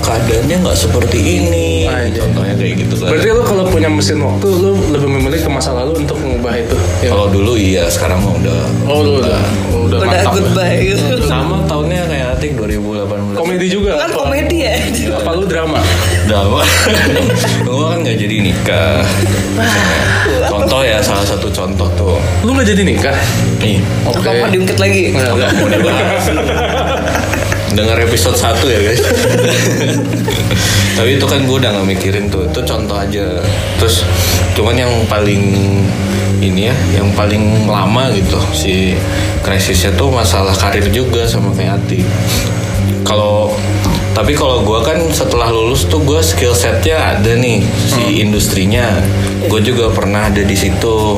keadaannya 0.00 0.56
nggak 0.58 0.74
seperti 0.74 1.18
ini 1.38 1.84
Anjay. 1.84 2.18
contohnya 2.18 2.54
kayak 2.54 2.74
gitu 2.78 2.94
kan 2.96 3.08
Berarti 3.10 3.28
lu 3.30 3.42
kalau 3.42 3.64
punya 3.66 3.88
mesin 3.88 4.18
waktu 4.18 4.46
lu 4.48 4.70
lebih 4.90 5.08
memilih 5.10 5.40
ke 5.40 5.50
masa 5.50 5.70
lalu 5.72 5.92
untuk 5.98 6.16
mengubah 6.16 6.52
itu. 6.56 6.76
Ya. 7.00 7.08
kalau 7.10 7.26
dulu 7.28 7.52
iya 7.54 7.84
sekarang 7.86 8.18
mah 8.18 8.34
udah 8.34 8.58
Oh 8.84 9.00
lu 9.00 9.12
udah 9.18 9.38
udah, 9.70 9.96
Udah 9.96 9.98
mantap. 10.02 10.32
goodbye 10.34 10.76
gitu. 10.82 11.14
sama 11.28 11.62
tahunnya 11.64 12.02
kayak 12.06 12.26
Atik 12.32 12.52
2018 12.56 13.36
Komedi 13.36 13.66
juga. 13.68 13.92
Kan 13.98 14.10
komedi 14.10 14.56
ya. 14.60 14.74
Apa 15.14 15.30
lu 15.32 15.44
drama? 15.44 15.80
drama 16.22 16.62
gue 17.66 17.84
kan 17.84 17.98
nggak 18.00 18.16
jadi 18.16 18.36
nikah 18.40 19.02
contoh 20.46 20.80
ya 20.80 20.98
salah 21.00 21.26
satu 21.26 21.50
contoh 21.50 21.88
tuh 21.92 22.16
Lu 22.42 22.54
nggak 22.54 22.68
jadi 22.68 22.82
nikah? 22.84 23.16
nih 23.58 23.82
Oke. 24.06 24.22
Apa 24.22 24.30
mau 24.36 24.48
diungkit 24.48 24.78
lagi? 24.78 25.10
Nggak, 25.10 25.32
nggak. 25.32 25.50
mau 25.52 25.68
dibahas 25.68 26.24
dengar 27.74 27.96
episode 28.02 28.36
1 28.36 28.66
ya 28.66 28.78
guys. 28.82 29.02
Tapi 30.98 31.10
itu 31.16 31.26
kan 31.26 31.40
gue 31.46 31.56
udah 31.56 31.70
nggak 31.70 31.88
mikirin 31.88 32.26
tuh. 32.28 32.46
Itu 32.50 32.60
contoh 32.66 32.98
aja. 32.98 33.38
Terus 33.78 34.02
cuman 34.58 34.74
yang 34.74 34.92
paling 35.06 35.42
ini 36.40 36.72
ya 36.72 36.76
yang 36.96 37.12
paling 37.12 37.68
lama 37.68 38.08
gitu 38.16 38.40
si 38.56 38.96
krisisnya 39.44 39.92
tuh 39.92 40.08
masalah 40.08 40.56
karir 40.56 40.88
juga 40.88 41.28
sama 41.28 41.52
kayak 41.52 41.84
Ati. 41.84 42.00
Kalau 43.04 43.52
tapi 44.10 44.34
kalau 44.34 44.66
gue 44.66 44.80
kan 44.82 44.98
setelah 45.14 45.48
lulus 45.54 45.86
tuh 45.86 46.02
gue 46.02 46.18
skill 46.20 46.52
setnya 46.52 47.16
ada 47.16 47.32
nih 47.38 47.62
si 47.86 48.20
industrinya. 48.20 48.98
Gue 49.46 49.62
juga 49.62 49.88
pernah 49.94 50.28
ada 50.28 50.42
di 50.42 50.56
situ. 50.56 51.16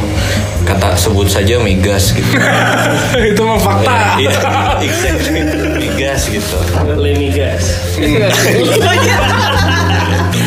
Kata 0.63 0.95
sebut 0.95 1.27
saja 1.27 1.59
migas 1.59 2.15
gitu. 2.15 2.39
Itu 3.35 3.43
mah 3.43 3.59
fakta. 3.59 4.15
Iya, 4.23 4.31
exactly. 4.79 5.43
migas 6.03 6.27
gitu 6.27 6.59
Leni 6.99 7.31
gas. 7.31 7.79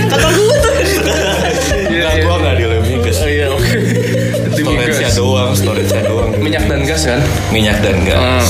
Kata 0.05 0.27
gue 0.27 0.55
tuh. 0.59 0.73
Enggak, 1.87 2.13
gue 2.19 2.35
nggak 2.35 2.55
di 2.59 2.63
migas 2.85 3.17
Oh 3.23 3.29
iya 3.29 3.47
oke. 3.47 3.79
Storage-nya 4.51 5.09
doang 5.13 5.51
storage-nya 5.53 6.03
doang 6.03 6.29
Minyak 6.37 6.67
dan 6.67 6.83
gas 6.83 7.03
kan? 7.05 7.19
minyak 7.49 7.79
dan 7.79 8.03
gas 8.03 8.43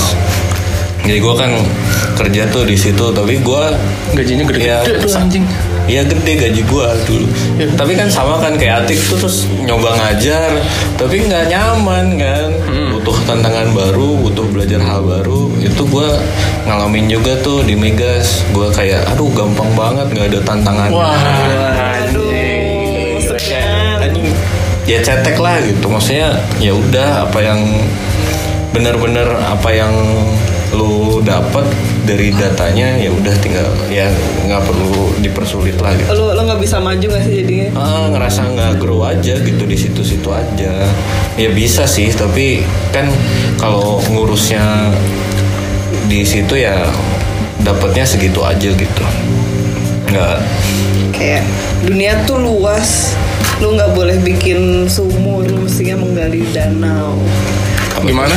Hmm. 0.96 1.06
jadi 1.06 1.18
gue 1.20 1.34
kan 1.36 1.50
kerja 2.16 2.42
tuh 2.50 2.66
di 2.66 2.74
situ 2.74 3.14
tapi 3.14 3.38
gue 3.38 3.62
Gajinya 4.12 4.42
gede-gede 4.44 4.66
Iya, 4.66 4.98
tuh 4.98 5.10
anjing. 5.14 5.44
Iya 5.86 6.02
gede 6.02 6.32
gaji 6.34 6.62
gua 6.66 6.90
dulu. 7.06 7.26
Iya. 7.58 7.70
Tapi 7.78 7.94
kan 7.94 8.10
sama 8.10 8.42
kan 8.42 8.58
kayak 8.58 8.84
Atik 8.84 8.98
tuh 9.06 9.22
terus 9.22 9.46
nyoba 9.62 9.94
ngajar, 9.94 10.50
tapi 10.98 11.22
nggak 11.30 11.46
nyaman 11.46 12.18
kan. 12.18 12.50
Hmm. 12.66 12.98
Butuh 12.98 13.16
tantangan 13.22 13.70
baru, 13.70 14.18
butuh 14.18 14.46
belajar 14.50 14.82
hal 14.82 15.06
baru. 15.06 15.46
Itu 15.62 15.86
gua 15.86 16.10
ngalamin 16.66 17.06
juga 17.06 17.38
tuh 17.38 17.62
di 17.62 17.78
Migas. 17.78 18.42
Gua 18.50 18.66
kayak 18.74 19.06
aduh 19.14 19.30
gampang 19.30 19.70
banget 19.78 20.06
nggak 20.10 20.26
ada 20.34 20.40
tantangan. 20.42 20.90
Wah. 20.90 21.14
Aduh. 22.02 22.34
Anjing, 24.02 24.28
ya 24.86 24.98
cetek 25.02 25.38
lah 25.38 25.58
gitu. 25.62 25.86
Maksudnya 25.86 26.38
ya 26.62 26.74
udah 26.74 27.30
apa 27.30 27.38
yang 27.42 27.60
benar-benar 28.70 29.26
apa 29.50 29.70
yang 29.72 29.92
lu 30.74 31.22
dapat 31.22 31.64
dari 32.06 32.30
datanya 32.30 32.94
ya 32.96 33.10
udah 33.10 33.34
tinggal 33.42 33.66
ya 33.90 34.06
nggak 34.46 34.62
perlu 34.62 35.18
dipersulit 35.18 35.74
lah 35.82 35.92
gitu. 35.98 36.08
Lu 36.14 36.32
lu 36.32 36.40
nggak 36.46 36.60
bisa 36.62 36.78
maju 36.78 37.02
gak 37.02 37.22
sih 37.26 37.34
jadinya? 37.42 37.68
ah 37.74 38.06
ngerasa 38.14 38.40
nggak 38.54 38.72
grow 38.78 39.02
aja 39.02 39.34
gitu 39.42 39.62
di 39.66 39.76
situ-situ 39.76 40.28
aja 40.30 40.86
ya 41.34 41.48
bisa 41.50 41.84
sih 41.84 42.14
tapi 42.14 42.62
kan 42.94 43.10
kalau 43.58 43.98
ngurusnya 44.14 44.94
di 46.06 46.22
situ 46.22 46.54
ya 46.54 46.86
dapatnya 47.66 48.06
segitu 48.06 48.40
aja 48.46 48.70
gitu 48.70 49.04
nggak 50.14 50.38
Kayak 51.16 51.48
dunia 51.80 52.12
tuh 52.28 52.36
luas. 52.36 53.16
Lu 53.64 53.72
nggak 53.72 53.96
boleh 53.96 54.20
bikin 54.20 54.84
sumur, 54.84 55.48
lu 55.48 55.64
mestinya 55.64 55.96
menggali 55.96 56.44
danau. 56.52 57.16
Gimana? 58.04 58.36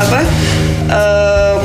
apa 0.00 0.20
eh, 0.88 1.56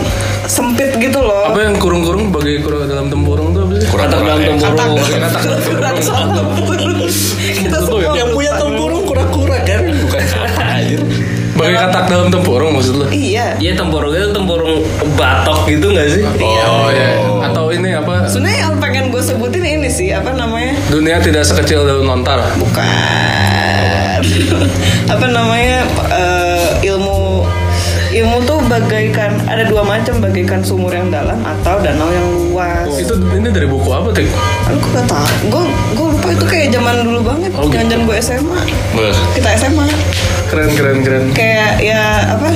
sempit 0.46 0.92
gitu 1.01 1.20
loh. 1.24 1.50
Apa 1.50 1.60
yang 1.65 1.75
kurung-kurung 1.80 2.30
bagi 2.30 2.62
kurung 2.62 2.86
dalam 2.86 3.10
tempurung 3.10 3.56
tuh 3.56 3.65
apa 3.65 3.74
sih? 3.82 3.88
kurang 3.89 4.10
Katak 4.12 4.22
dalam 4.22 4.39
kurang 4.44 4.75
tempurung. 4.77 5.20
Katak 5.24 5.42
dalam 5.42 6.30
tempurung. 6.36 7.10
Kita 7.46 7.77
Itu 7.77 7.77
semua 7.86 8.13
yang 8.18 8.30
punya 8.34 8.51
tempurung 8.58 9.01
kura-kura 9.06 9.58
kan 9.62 9.82
bukan 9.86 10.22
anjir 10.58 11.01
Bagi 11.56 11.72
katak 11.72 12.06
dalam 12.12 12.27
tempurung 12.27 12.72
maksud 12.75 12.96
lu? 13.00 13.06
Iya. 13.10 13.56
Iya 13.58 13.72
tempurungnya 13.80 14.27
tuh 14.30 14.34
tempurung 14.44 14.74
batok 15.15 15.60
gitu 15.72 15.88
nggak 15.96 16.08
sih? 16.12 16.24
Oh 16.44 16.92
iya. 16.92 17.10
Atau 17.48 17.72
ini 17.72 17.96
apa? 17.96 18.27
Sebenarnya 18.27 18.60
yang 18.68 18.75
pengen 18.77 19.04
gue 19.08 19.22
sebutin 19.24 19.63
ini 19.63 19.88
sih 19.88 20.12
apa 20.12 20.36
namanya? 20.36 20.75
Dunia 20.92 21.24
tidak 21.24 21.48
sekecil 21.48 21.88
daun 21.88 22.06
lontar. 22.06 22.44
Bukan. 22.60 24.20
apa 25.13 25.25
namanya 25.30 25.86
ilmu 25.86 26.35
ilmu 28.25 28.41
tuh 28.41 28.58
bagaikan 28.65 29.38
ada 29.46 29.70
dua 29.70 29.86
macam 29.86 30.17
bagaikan 30.17 30.65
sumur 30.65 30.89
yang 30.89 31.13
dalam 31.13 31.38
atau 31.46 31.77
danau 31.77 32.10
yang 32.10 32.25
luas. 32.50 32.89
Itu 32.98 33.13
ini 33.22 33.53
dari 33.53 33.70
buku 33.70 33.86
apa, 33.86 34.10
Tik? 34.10 34.25
Aku 34.74 34.88
gak 34.98 35.05
tahu. 35.05 35.27
Gue 35.53 35.63
gue 35.94 36.08
lupa 36.10 36.27
itu 36.34 36.46
kayak 36.50 36.67
zaman 36.74 37.05
dulu 37.05 37.20
banget. 37.22 37.53
Oh, 37.53 37.70
gitu. 37.70 37.77
Jangan 37.77 38.01
gue 38.01 38.17
SMA. 38.17 38.60
Beh, 38.98 39.13
Kita 39.38 39.50
SMA. 39.62 39.86
Keren 40.50 40.70
keren 40.74 40.98
keren. 41.05 41.24
Kayak 41.38 41.77
ya 41.77 42.01
apa? 42.34 42.50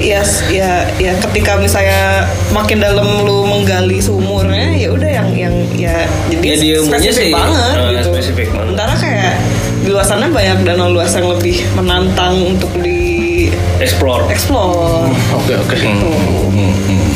Ya, 0.00 0.24
ya, 0.48 0.88
ya 0.96 1.12
ketika 1.20 1.60
misalnya 1.60 2.24
makin 2.50 2.80
dalam 2.80 3.20
lu 3.20 3.44
menggali 3.44 4.00
sumurnya, 4.00 4.72
ya 4.72 4.88
udah 4.90 5.10
yang 5.12 5.28
yang 5.36 5.54
ya 5.76 6.08
jadi 6.32 6.56
Ya, 6.56 6.80
spesifik 6.80 7.28
sih, 7.28 7.30
banget 7.30 7.76
eh, 7.76 7.88
gitu. 7.94 8.08
spesifik 8.08 8.48
banget. 8.48 8.66
Sementara 8.72 8.94
kayak 8.96 9.32
di 9.84 9.88
luar 9.92 10.04
sana 10.04 10.26
banyak 10.26 10.58
danau 10.64 10.88
luas 10.88 11.12
yang 11.12 11.28
lebih 11.28 11.60
menantang 11.76 12.32
untuk 12.48 12.72
di 12.80 12.99
Explore. 13.80 14.28
explore. 14.28 15.08
Oke 15.32 15.56
oke. 15.56 15.76
hmm, 15.80 16.00
hmm, 16.52 16.74
hmm. 16.84 17.08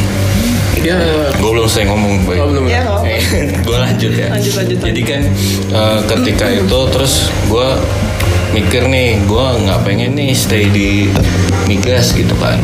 Ya. 0.84 1.00
gue 1.40 1.48
belum 1.48 1.64
selesai 1.64 1.88
ngomong 1.88 2.28
baik 2.28 2.44
Oh, 2.44 2.48
belum 2.52 2.68
Ya 2.68 2.84
ya. 3.08 3.16
gue 3.64 3.78
lanjut 3.80 4.12
ya 4.12 4.28
Lanjut, 4.28 4.52
lanjut, 4.52 4.78
jadi 4.84 5.00
kan 5.00 5.22
eh, 5.72 6.00
ketika 6.04 6.46
itu 6.52 6.78
terus 6.92 7.32
gue 7.48 7.68
mikir 8.52 8.84
nih 8.86 9.16
gue 9.24 9.46
nggak 9.64 9.80
pengen 9.80 10.12
nih 10.12 10.36
stay 10.36 10.68
di 10.68 11.08
migas 11.64 12.12
gitu 12.12 12.36
kan 12.36 12.60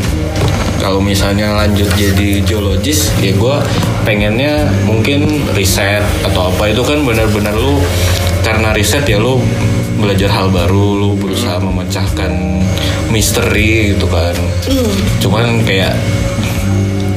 kalau 0.77 1.01
misalnya 1.01 1.53
lanjut 1.57 1.89
jadi 1.97 2.45
geologis 2.45 3.09
ya 3.25 3.33
gue 3.33 3.57
pengennya 4.05 4.69
mungkin 4.85 5.41
riset 5.57 6.05
atau 6.21 6.53
apa 6.53 6.77
itu 6.77 6.85
kan 6.85 7.01
benar-benar 7.01 7.57
lu 7.57 7.81
karena 8.45 8.77
riset 8.77 9.09
ya 9.09 9.17
lu 9.17 9.41
belajar 9.97 10.29
hal 10.29 10.53
baru 10.53 10.93
lu 10.93 11.11
berusaha 11.17 11.57
memecahkan 11.57 12.33
misteri 13.11 13.93
gitu 13.95 14.07
kan. 14.07 14.35
Cuman 15.21 15.67
kayak 15.67 15.95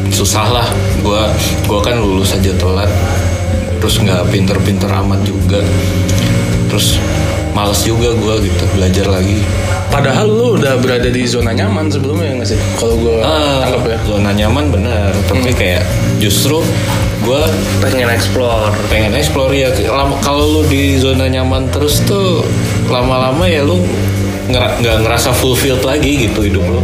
susah 0.10 0.46
lah. 0.50 0.68
Gua 1.02 1.30
gua 1.70 1.80
kan 1.82 2.02
lulus 2.02 2.34
aja 2.34 2.52
telat. 2.58 2.90
Terus 3.80 4.00
nggak 4.00 4.30
pinter-pinter 4.34 4.90
amat 4.90 5.22
juga. 5.24 5.62
Terus 6.70 6.98
males 7.54 7.82
juga 7.86 8.14
gua 8.18 8.42
gitu 8.42 8.64
belajar 8.74 9.06
lagi. 9.10 9.40
Padahal 9.94 10.26
lu 10.26 10.58
udah 10.58 10.82
berada 10.82 11.06
di 11.06 11.22
zona 11.30 11.54
nyaman 11.54 11.86
sebelumnya 11.86 12.42
nggak 12.42 12.50
sih? 12.50 12.58
Kalau 12.82 12.98
gue 12.98 13.22
ah, 13.22 13.62
tangkap 13.62 13.94
ya. 13.94 13.98
zona 14.10 14.32
nyaman 14.34 14.66
benar. 14.74 15.14
Tapi 15.30 15.54
kayak 15.54 15.86
justru 16.18 16.66
gua 17.22 17.46
Pengen 17.78 18.10
explore. 18.10 18.74
pengen 18.90 19.14
explore 19.14 19.54
ya 19.54 19.70
kalau 20.26 20.60
lu 20.60 20.62
di 20.66 20.98
zona 20.98 21.30
nyaman 21.30 21.70
terus 21.70 22.02
tuh 22.04 22.42
lama-lama 22.90 23.46
ya 23.46 23.62
lu 23.64 23.80
nggak 24.50 24.98
ngerasa 25.02 25.32
fulfilled 25.32 25.84
lagi 25.84 26.28
gitu 26.28 26.44
hidup 26.44 26.64
lu 26.68 26.82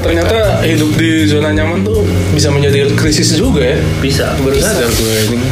ternyata 0.00 0.62
hidup 0.62 0.94
di 0.94 1.26
zona 1.26 1.50
nyaman 1.50 1.82
tuh 1.82 2.06
bisa 2.30 2.46
menjadi 2.48 2.86
krisis 2.94 3.34
juga 3.34 3.74
ya. 3.74 3.78
Bisa 3.98 4.38
baru 4.38 4.54
sadar 4.54 4.86
gue 4.86 5.34
ini. 5.34 5.48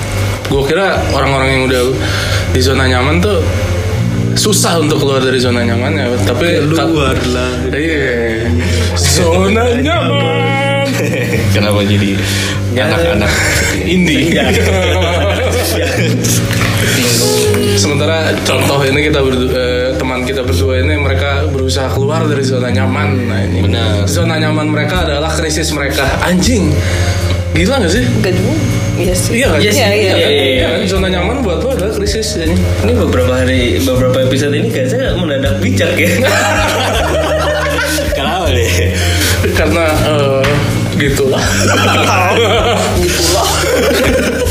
Gue 0.46 0.62
kira 0.62 1.02
orang-orang 1.10 1.48
yang 1.50 1.62
udah 1.66 1.82
di 2.54 2.60
zona 2.62 2.86
nyaman 2.86 3.18
tuh 3.18 3.42
susah 4.38 4.78
untuk 4.78 5.02
keluar 5.02 5.18
dari 5.18 5.42
zona 5.42 5.66
nyaman 5.66 5.98
ya 5.98 6.06
tapi 6.22 6.62
keluar 6.70 7.18
lah. 7.34 7.50
Iya. 7.74 8.46
Zona 8.94 9.74
nyaman. 9.90 10.86
Kenapa 11.50 11.82
jadi 11.82 12.14
anak-anak? 12.78 13.32
Indie 13.82 14.30
sementara 17.74 18.30
contoh 18.44 18.78
ini 18.84 19.08
kita 19.08 19.18
berdu- 19.18 19.50
eh, 19.50 19.88
teman 19.98 20.22
kita 20.22 20.44
berdua 20.44 20.78
ini 20.78 20.94
mereka 20.94 21.23
berusaha 21.64 21.88
keluar 21.96 22.28
dari 22.28 22.44
zona 22.44 22.68
nyaman 22.68 23.24
nah 23.24 23.40
ini 23.40 23.64
Benar. 23.64 24.04
zona 24.04 24.36
nyaman 24.36 24.68
mereka 24.68 25.08
adalah 25.08 25.32
krisis 25.32 25.72
mereka 25.72 26.04
anjing 26.20 26.68
gila 27.56 27.80
gak 27.80 27.88
sih 27.88 28.04
Enggak 28.04 28.36
juga. 28.36 28.52
Iya 28.94 29.10
sih. 29.10 29.42
Iya 29.42 29.46
kan? 29.50 29.58
Iya. 29.58 29.72
Iya, 29.74 29.88
iya. 29.90 30.14
Iya, 30.14 30.38
iya? 30.78 30.86
Zona 30.86 31.10
nyaman 31.10 31.42
buat 31.42 31.66
lo 31.66 31.74
adalah 31.74 31.98
krisis 31.98 32.38
jadi. 32.38 32.54
ini 32.54 32.92
beberapa 32.94 33.42
hari 33.42 33.82
beberapa 33.82 34.22
episode 34.22 34.54
ini 34.54 34.70
kayaknya 34.70 35.18
mendadak 35.18 35.58
bijak 35.58 35.98
ya 35.98 36.14
Kenapa 38.18 38.54
deh? 38.54 38.70
Karena 39.56 39.84
eh, 39.88 40.46
gitu 40.94 41.26
lah. 41.26 41.42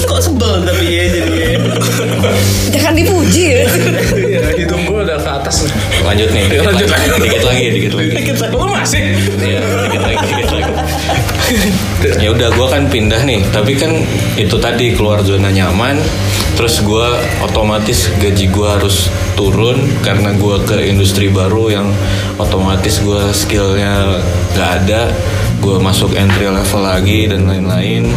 kok 0.09 0.19
sebel 0.19 0.67
tapi 0.67 0.85
ya 0.91 1.03
jadi 1.07 1.55
Jangan 2.73 2.93
dipuji 2.99 3.43
ya. 3.47 3.63
Udah 5.53 5.69
ke 5.69 5.77
atas. 5.77 6.01
Lanjut 6.01 6.29
nih. 6.33 6.45
Ya, 6.49 6.61
lanjut 6.65 6.89
lagi. 6.89 7.07
Dikit 7.21 7.43
lagi, 7.45 7.65
dikit 7.69 7.93
lagi. 7.93 8.53
Lo 8.57 8.65
masih? 8.73 9.01
Iya, 9.37 9.59
dikit 9.87 10.01
lagi, 10.01 10.27
dikit 10.33 10.51
lagi. 10.57 10.73
ya 12.23 12.33
udah 12.33 12.49
gue 12.49 12.67
kan 12.67 12.83
pindah 12.89 13.21
nih 13.23 13.45
tapi 13.53 13.77
kan 13.77 13.93
itu 14.35 14.57
tadi 14.57 14.95
keluar 14.97 15.21
zona 15.21 15.53
nyaman 15.53 16.01
terus 16.57 16.81
gue 16.81 17.07
otomatis 17.45 18.09
gaji 18.17 18.49
gue 18.49 18.67
harus 18.67 19.07
turun 19.37 19.85
karena 20.01 20.33
gue 20.33 20.55
ke 20.65 20.77
industri 20.89 21.29
baru 21.29 21.69
yang 21.69 21.87
otomatis 22.41 23.01
gue 23.01 23.29
skillnya 23.33 24.23
nggak 24.53 24.69
ada 24.83 25.13
gue 25.61 25.77
masuk 25.79 26.17
entry 26.17 26.49
level 26.49 26.81
lagi 26.81 27.29
dan 27.29 27.45
lain-lain 27.45 28.09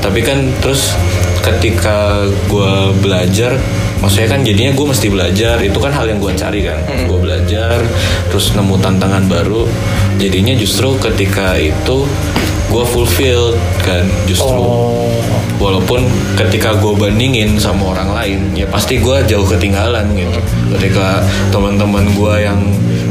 tapi 0.00 0.22
kan 0.24 0.48
terus 0.64 0.96
ketika 1.44 2.26
gue 2.50 2.72
belajar 3.00 3.54
maksudnya 4.00 4.28
kan 4.36 4.40
jadinya 4.44 4.72
gue 4.76 4.86
mesti 4.86 5.06
belajar. 5.08 5.56
Itu 5.62 5.78
kan 5.80 5.92
hal 5.92 6.06
yang 6.10 6.18
gue 6.20 6.32
cari 6.36 6.60
kan. 6.64 6.78
Gue 7.06 7.18
belajar 7.20 7.80
terus 8.30 8.52
nemu 8.52 8.76
tantangan 8.80 9.24
baru. 9.28 9.64
Jadinya 10.16 10.56
justru 10.56 10.96
ketika 11.00 11.56
itu 11.60 12.08
gue 12.66 12.84
fulfilled 12.84 13.56
kan 13.86 14.04
justru. 14.26 14.58
Walaupun 15.56 16.04
ketika 16.36 16.76
gue 16.76 16.92
bandingin 16.92 17.56
sama 17.56 17.96
orang 17.96 18.12
lain 18.12 18.40
ya 18.52 18.68
pasti 18.68 19.00
gue 19.00 19.16
jauh 19.24 19.46
ketinggalan 19.48 20.04
gitu. 20.12 20.40
Ketika 20.76 21.24
teman-teman 21.48 22.04
gue 22.12 22.34
yang 22.44 22.60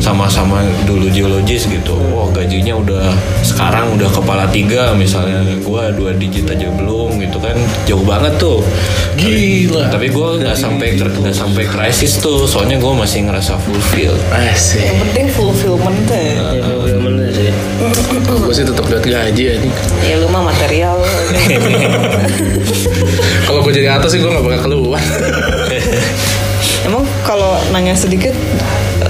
sama-sama 0.06 0.62
dulu 0.86 1.10
geologis 1.10 1.66
gitu 1.66 1.98
wah 2.14 2.30
gajinya 2.30 2.78
udah 2.78 3.10
sekarang 3.42 3.90
udah 3.98 4.06
kepala 4.14 4.46
tiga 4.54 4.94
misalnya 4.94 5.42
gue 5.66 5.84
dua 5.98 6.14
digit 6.14 6.46
aja 6.46 6.70
belum 6.70 7.18
gitu 7.18 7.42
kan 7.42 7.58
jauh 7.90 8.06
banget 8.06 8.38
tuh 8.38 8.62
Gila. 9.18 9.90
tapi 9.90 10.14
gue 10.14 10.30
nggak 10.46 10.54
sampai 10.54 10.94
nggak 11.02 11.34
sampai 11.34 11.66
krisis 11.66 12.22
tuh 12.22 12.46
soalnya 12.46 12.78
gue 12.78 12.94
masih 12.94 13.26
ngerasa 13.26 13.58
fulfilled 13.66 14.22
Asik. 14.30 14.86
Yang 14.86 14.98
penting 15.10 15.28
fulfillment 15.34 15.98
tuh. 16.06 16.14
ya 16.86 16.98
bener 17.02 17.34
sih 17.34 17.50
Gue 18.46 18.54
sih 18.54 18.66
tetap 18.66 18.86
lihat 18.86 19.06
gaji 19.06 19.44
aja. 19.58 19.70
Ya 20.06 20.16
lu 20.22 20.30
mah 20.30 20.46
material. 20.54 21.02
Kalau 23.50 23.60
gue 23.66 23.74
jadi 23.74 23.98
atas 23.98 24.14
sih 24.14 24.20
gue 24.22 24.30
gak 24.30 24.46
bakal 24.46 24.70
keluar. 24.70 25.02
Emang 26.86 27.02
kalau 27.26 27.58
nanya 27.74 27.98
sedikit 27.98 28.34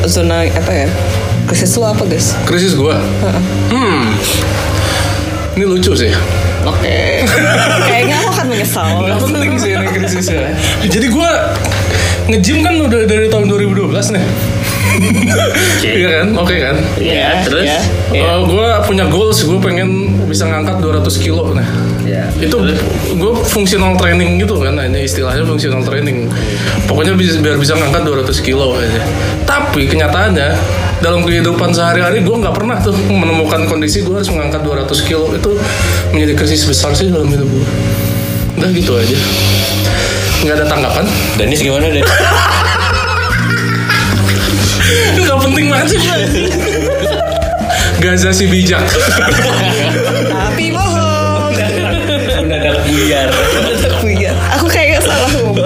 zona 0.08 0.46
apa 0.46 0.72
ya? 0.72 0.88
Krisis 1.46 1.78
lu 1.78 1.86
apa 1.86 2.04
guys? 2.10 2.34
Krisis 2.50 2.74
gue. 2.74 2.96
Hmm. 3.70 4.14
Ini 5.56 5.66
lucu 5.66 5.94
sih. 5.94 6.12
Oke. 6.66 7.22
Kayaknya 7.88 8.16
aku 8.26 8.30
akan 8.34 8.46
menyesal. 8.50 8.88
Gak 9.06 9.20
penting 9.22 9.52
sih 9.62 9.72
ini 9.78 9.88
krisisnya. 9.88 10.52
Jadi 10.84 11.08
gue 11.14 11.30
nge-gym 12.34 12.66
kan 12.66 12.74
udah 12.82 13.02
dari 13.06 13.30
tahun 13.30 13.46
2012 13.48 14.18
nih. 14.18 14.26
Iya 15.86 16.10
kan? 16.22 16.28
Oke 16.40 16.56
kan? 16.60 16.76
ya 17.00 17.44
terus 17.46 17.68
ya. 17.68 17.80
Eh, 18.16 18.40
gue 18.48 18.68
punya 18.88 19.06
goals, 19.08 19.44
gue 19.44 19.60
pengen 19.60 20.20
bisa 20.26 20.48
ngangkat 20.48 20.82
200 20.82 21.06
kilo 21.22 21.54
nah. 21.54 21.66
ya 22.06 22.30
Itu 22.38 22.62
gue 23.18 23.34
fungsional 23.50 23.98
training 23.98 24.38
gitu 24.38 24.62
kan, 24.62 24.78
nah, 24.78 24.86
ini 24.86 25.10
istilahnya 25.10 25.42
fungsional 25.42 25.82
training. 25.82 26.30
Pokoknya 26.86 27.18
bisa, 27.18 27.42
biar 27.42 27.58
bisa 27.58 27.74
ngangkat 27.74 28.06
200 28.06 28.46
kilo 28.46 28.78
aja. 28.78 29.02
Tapi 29.44 29.90
kenyataannya 29.90 30.54
dalam 31.02 31.26
kehidupan 31.26 31.74
sehari-hari 31.74 32.22
gue 32.24 32.36
nggak 32.36 32.56
pernah 32.56 32.78
tuh 32.80 32.96
menemukan 33.10 33.68
kondisi 33.68 34.06
gue 34.06 34.16
harus 34.16 34.30
mengangkat 34.32 34.64
200 34.64 34.90
kilo 35.08 35.34
itu 35.34 35.52
menjadi 36.14 36.34
krisis 36.38 36.64
besar 36.64 36.94
sih 36.94 37.10
dalam 37.10 37.28
hidup 37.28 37.50
gue. 37.50 37.68
Udah 38.62 38.70
gitu 38.72 38.92
aja. 38.96 39.18
Nggak 40.46 40.56
ada 40.62 40.66
tanggapan. 40.70 41.06
Danis 41.42 41.60
gimana 41.60 41.90
Danis? 41.90 42.06
Gak 45.26 45.40
penting 45.42 45.66
banget 45.72 45.88
sih 45.98 46.02
Gaza 48.00 48.30
si 48.36 48.46
bijak. 48.46 48.86
Tapi 50.30 50.66
bohong. 50.70 51.54
mendadak 52.46 52.78
buyar. 52.86 53.30
Iya. 54.06 54.34
Aku 54.60 54.70
kayak 54.70 55.02
salah 55.02 55.30
ngomong. 55.34 55.58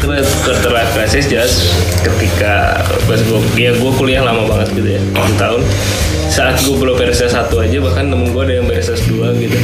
terus 0.00 0.28
kontra 0.42 0.82
krisis 0.96 1.28
jelas 1.28 1.52
ketika 2.00 2.80
pas 3.04 3.20
gue 3.20 3.40
ya 3.60 3.76
gue 3.76 3.92
kuliah 3.94 4.24
lama 4.24 4.48
banget 4.48 4.72
gitu 4.72 4.88
ya 4.96 5.02
6 5.12 5.36
tahun. 5.36 5.60
Saat 6.26 6.64
gue 6.64 6.74
belum 6.74 6.96
beres 6.96 7.22
S1 7.22 7.52
aja 7.52 7.78
bahkan 7.84 8.08
temen 8.08 8.32
gue 8.32 8.42
ada 8.42 8.54
yang 8.56 8.66
beres 8.66 8.88
S2 8.88 9.36
gitu. 9.36 9.58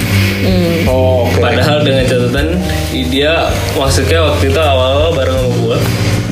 Oh 0.86 1.26
oke. 1.26 1.40
Padahal 1.40 1.80
dengan 1.80 2.04
catatan 2.04 2.60
dia 2.92 3.48
maksudnya 3.72 4.20
waktu 4.24 4.52
itu 4.52 4.60
awal-awal 4.60 5.10
bareng 5.16 5.36
sama 5.36 5.50
gue 5.56 5.76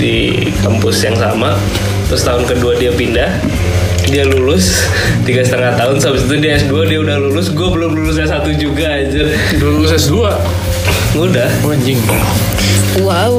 di 0.00 0.48
kampus 0.64 1.04
yang 1.04 1.16
sama. 1.20 1.60
Terus 2.08 2.24
tahun 2.26 2.42
kedua 2.48 2.74
dia 2.80 2.90
pindah 2.90 3.30
dia 4.10 4.26
lulus 4.26 4.90
tiga 5.22 5.44
setengah 5.46 5.78
tahun. 5.78 6.02
Habis 6.02 6.26
itu 6.26 6.34
dia 6.42 6.58
S2 6.58 6.74
dia 6.88 6.98
udah 7.04 7.16
lulus. 7.20 7.52
Gue 7.52 7.68
belum 7.70 7.94
lulus 7.94 8.18
S1 8.18 8.42
juga 8.58 8.98
aja 8.98 9.22
Dulu 9.60 9.84
lulus 9.84 9.92
S2 9.94 10.16
udah 11.20 11.48
Oh, 11.62 11.70
Anjing. 11.70 12.00
Wow. 13.00 13.38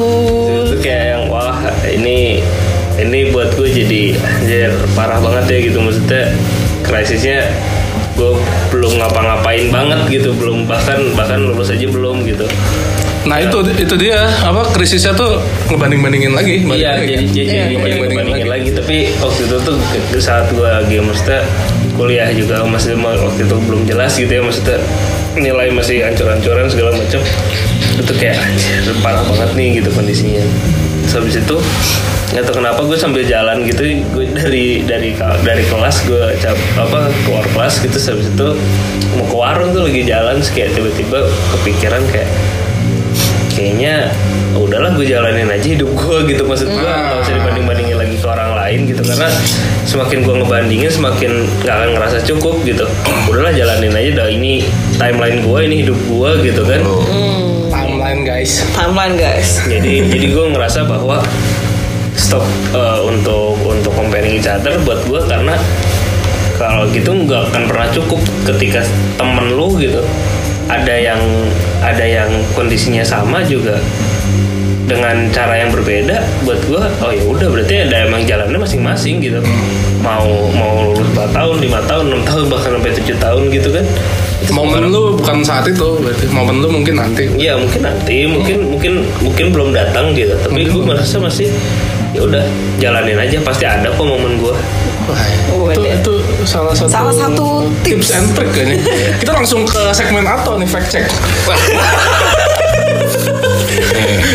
itu 0.63 0.79
kayak 0.79 1.05
yang 1.17 1.23
wah 1.27 1.59
ini 1.83 2.39
ini 2.95 3.19
buat 3.35 3.51
gue 3.59 3.67
jadi 3.67 4.15
anjir 4.15 4.71
parah 4.95 5.19
banget 5.19 5.45
ya 5.51 5.57
gitu. 5.67 5.77
Maksudnya 5.83 6.31
krisisnya 6.87 7.51
gue 8.15 8.31
belum 8.71 9.01
ngapa-ngapain 9.01 9.67
banget 9.67 9.99
gitu. 10.07 10.31
Belum 10.37 10.63
bahkan 10.69 11.11
bahkan 11.19 11.41
lulus 11.41 11.73
aja 11.73 11.83
belum 11.89 12.23
gitu 12.23 12.47
Nah 13.21 13.37
itu 13.37 13.61
itu 13.77 13.95
dia 14.01 14.25
apa 14.41 14.65
krisisnya 14.73 15.13
tuh 15.13 15.37
ngebanding-bandingin 15.69 16.33
lagi. 16.33 16.65
iya 16.73 16.97
lagi 16.97 17.05
jadi 17.13 17.25
jadi, 17.29 17.37
Iya, 17.37 17.45
jadi, 17.45 17.53
jadi 17.53 17.73
ngebanding-bandingin 17.77 18.49
lagi. 18.49 18.69
tapi 18.73 18.97
waktu 19.21 19.41
itu 19.45 19.57
tuh 19.61 19.77
saat 20.17 20.49
gue 20.49 20.65
lagi 20.65 20.97
maksudnya 20.97 21.41
kuliah 21.93 22.29
juga 22.33 22.65
masih 22.65 22.97
waktu 22.97 23.45
itu 23.45 23.55
belum 23.69 23.81
jelas 23.85 24.17
gitu 24.17 24.31
ya 24.31 24.41
maksudnya 24.41 24.77
nilai 25.37 25.69
masih 25.69 26.01
ancur-ancuran 26.01 26.65
segala 26.65 26.91
macam 26.97 27.21
itu 28.01 28.13
kayak 28.17 28.41
anjir 28.41 28.83
parah 29.05 29.21
banget 29.21 29.49
nih 29.53 29.67
gitu 29.81 29.89
kondisinya 29.93 30.43
Terus 31.01 31.13
habis 31.17 31.35
itu 31.37 31.55
nggak 32.31 32.43
tahu 32.47 32.63
kenapa 32.63 32.79
gue 32.87 32.95
sambil 32.95 33.23
jalan 33.27 33.67
gitu 33.67 33.83
gue 34.15 34.25
dari 34.31 34.87
dari 34.87 35.11
dari 35.43 35.63
kelas 35.67 36.07
gue 36.07 36.23
cap 36.39 36.55
apa 36.79 37.11
keluar 37.27 37.43
kelas 37.51 37.83
gitu 37.83 37.97
habis 37.99 38.27
itu 38.31 38.49
mau 39.19 39.25
ke 39.27 39.35
warung 39.35 39.75
tuh 39.75 39.83
lagi 39.83 40.07
jalan 40.07 40.39
kayak 40.55 40.71
tiba-tiba 40.71 41.27
kepikiran 41.51 42.01
kayak 42.07 42.31
kayaknya 43.61 44.09
udahlah 44.57 44.89
gue 44.97 45.05
jalanin 45.05 45.45
aja 45.45 45.67
hidup 45.77 45.93
gue 45.93 46.17
gitu 46.33 46.41
maksud 46.49 46.65
gue 46.73 46.81
nggak 46.81 47.21
usah 47.21 47.33
dibanding 47.37 47.65
bandingin 47.69 47.97
lagi 48.01 48.17
ke 48.17 48.25
orang 48.25 48.57
lain 48.57 48.79
gitu 48.89 49.01
karena 49.05 49.29
semakin 49.85 50.17
gue 50.25 50.35
ngebandingin 50.41 50.89
semakin 50.89 51.31
nggak 51.61 51.75
akan 51.77 51.89
ngerasa 51.93 52.17
cukup 52.25 52.55
gitu. 52.65 52.85
Udahlah 53.29 53.53
jalanin 53.53 53.93
aja 53.93 54.25
dah 54.25 54.27
ini 54.33 54.65
timeline 54.97 55.45
gue 55.45 55.59
ini 55.61 55.75
hidup 55.85 55.99
gue 56.09 56.29
gitu 56.49 56.61
kan. 56.65 56.81
Timeline 57.69 58.21
guys. 58.25 58.65
Timeline 58.73 59.15
guys. 59.21 59.61
jadi 59.73 60.09
jadi 60.09 60.25
gue 60.33 60.45
ngerasa 60.57 60.89
bahwa 60.89 61.21
stop 62.17 62.43
eh, 62.73 62.99
untuk 63.05 63.61
untuk 63.61 63.93
comparing 63.93 64.41
each 64.41 64.49
other 64.49 64.73
buat 64.81 65.05
gue 65.05 65.21
karena 65.29 65.53
kalau 66.57 66.85
gitu 66.93 67.09
nggak 67.13 67.49
akan 67.53 67.63
pernah 67.69 67.87
cukup 67.93 68.21
ketika 68.45 68.85
temen 69.17 69.53
lu 69.53 69.77
gitu 69.81 70.01
ada 70.71 70.95
yang 70.95 71.19
ada 71.83 72.05
yang 72.07 72.31
kondisinya 72.55 73.03
sama 73.03 73.43
juga. 73.43 73.75
Dengan 74.87 75.31
cara 75.31 75.55
yang 75.55 75.71
berbeda 75.71 76.19
buat 76.43 76.59
gua 76.67 76.91
oh 76.99 77.15
ya 77.15 77.23
udah 77.23 77.47
berarti 77.47 77.87
ada 77.87 78.07
emang 78.07 78.27
jalannya 78.27 78.59
masing-masing 78.59 79.23
gitu. 79.23 79.39
Mau 80.03 80.51
mau 80.51 80.91
lulus 80.91 81.07
4 81.15 81.31
tahun 81.31 81.55
lima 81.63 81.79
tahun 81.87 82.11
enam 82.11 82.23
tahun 82.27 82.43
bahkan 82.51 82.71
sampai 82.75 82.91
tujuh 82.99 83.17
tahun 83.19 83.43
gitu 83.55 83.69
kan. 83.71 83.85
Itu 84.43 84.51
momen 84.51 84.91
lu 84.91 85.15
bukan 85.15 85.45
saat 85.47 85.63
itu 85.69 86.01
berarti 86.01 86.25
momen 86.35 86.59
lu 86.59 86.67
mungkin 86.67 86.99
nanti. 86.99 87.29
Iya 87.39 87.55
mungkin 87.55 87.81
nanti 87.87 88.27
mungkin 88.27 88.57
mungkin 88.67 88.93
mungkin 89.23 89.45
belum 89.55 89.69
datang 89.71 90.11
gitu. 90.11 90.35
Tapi 90.43 90.67
gue 90.67 90.83
merasa 90.83 91.21
masih 91.23 91.47
ya 92.11 92.27
udah 92.27 92.43
jalanin 92.83 93.15
aja 93.15 93.39
pasti 93.39 93.63
ada 93.63 93.87
kok 93.87 94.03
momen 94.03 94.43
gue 94.43 94.55
Wah, 95.11 95.27
Oh, 95.51 95.67
itu, 95.67 95.83
itu 95.83 96.13
salah 96.47 96.71
satu 96.71 96.87
Salah 96.87 97.11
satu 97.13 97.67
tips. 97.83 98.15
and 98.15 98.31
trick 98.31 98.47
kayaknya. 98.55 98.79
Kita 99.19 99.31
langsung 99.35 99.67
ke 99.67 99.91
segmen 99.91 100.23
atau 100.23 100.55
nih 100.55 100.65
fact 100.65 100.87
check. 100.87 101.05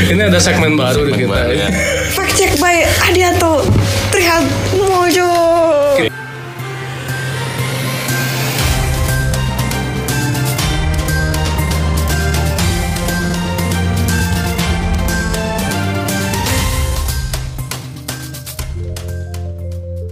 Ini 0.07 0.23
ada 0.23 0.39
segmen 0.39 0.77
baru 0.77 1.09
di 1.09 1.13
kita. 1.17 1.33
Baru 1.33 1.53
ya. 1.53 1.69
Fact 2.13 2.37
check 2.37 2.53
by 2.61 2.85
Adianto 3.03 3.65
Trihat 4.13 4.45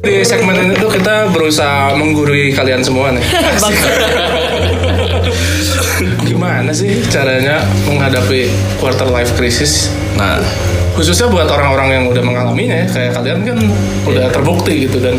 Di 0.04 0.20
segmen 0.20 0.56
ini 0.60 0.74
tuh 0.76 0.92
kita 0.92 1.32
berusaha 1.32 1.96
menggurui 1.96 2.52
kalian 2.52 2.84
semua 2.84 3.08
nih. 3.10 3.24
Gimana 6.28 6.70
sih 6.70 7.00
caranya 7.08 7.64
menghadapi 7.88 8.48
quarter 8.78 9.08
life 9.08 9.32
crisis? 9.34 9.88
Nah, 10.14 10.38
Khususnya 10.94 11.26
buat 11.26 11.50
orang-orang 11.50 11.88
yang 11.90 12.04
udah 12.06 12.22
mengalaminya 12.22 12.76
ya, 12.78 12.86
kayak 12.86 13.18
kalian 13.18 13.42
kan 13.42 13.58
udah 14.06 14.30
terbukti 14.30 14.86
gitu 14.86 15.02
dan 15.02 15.18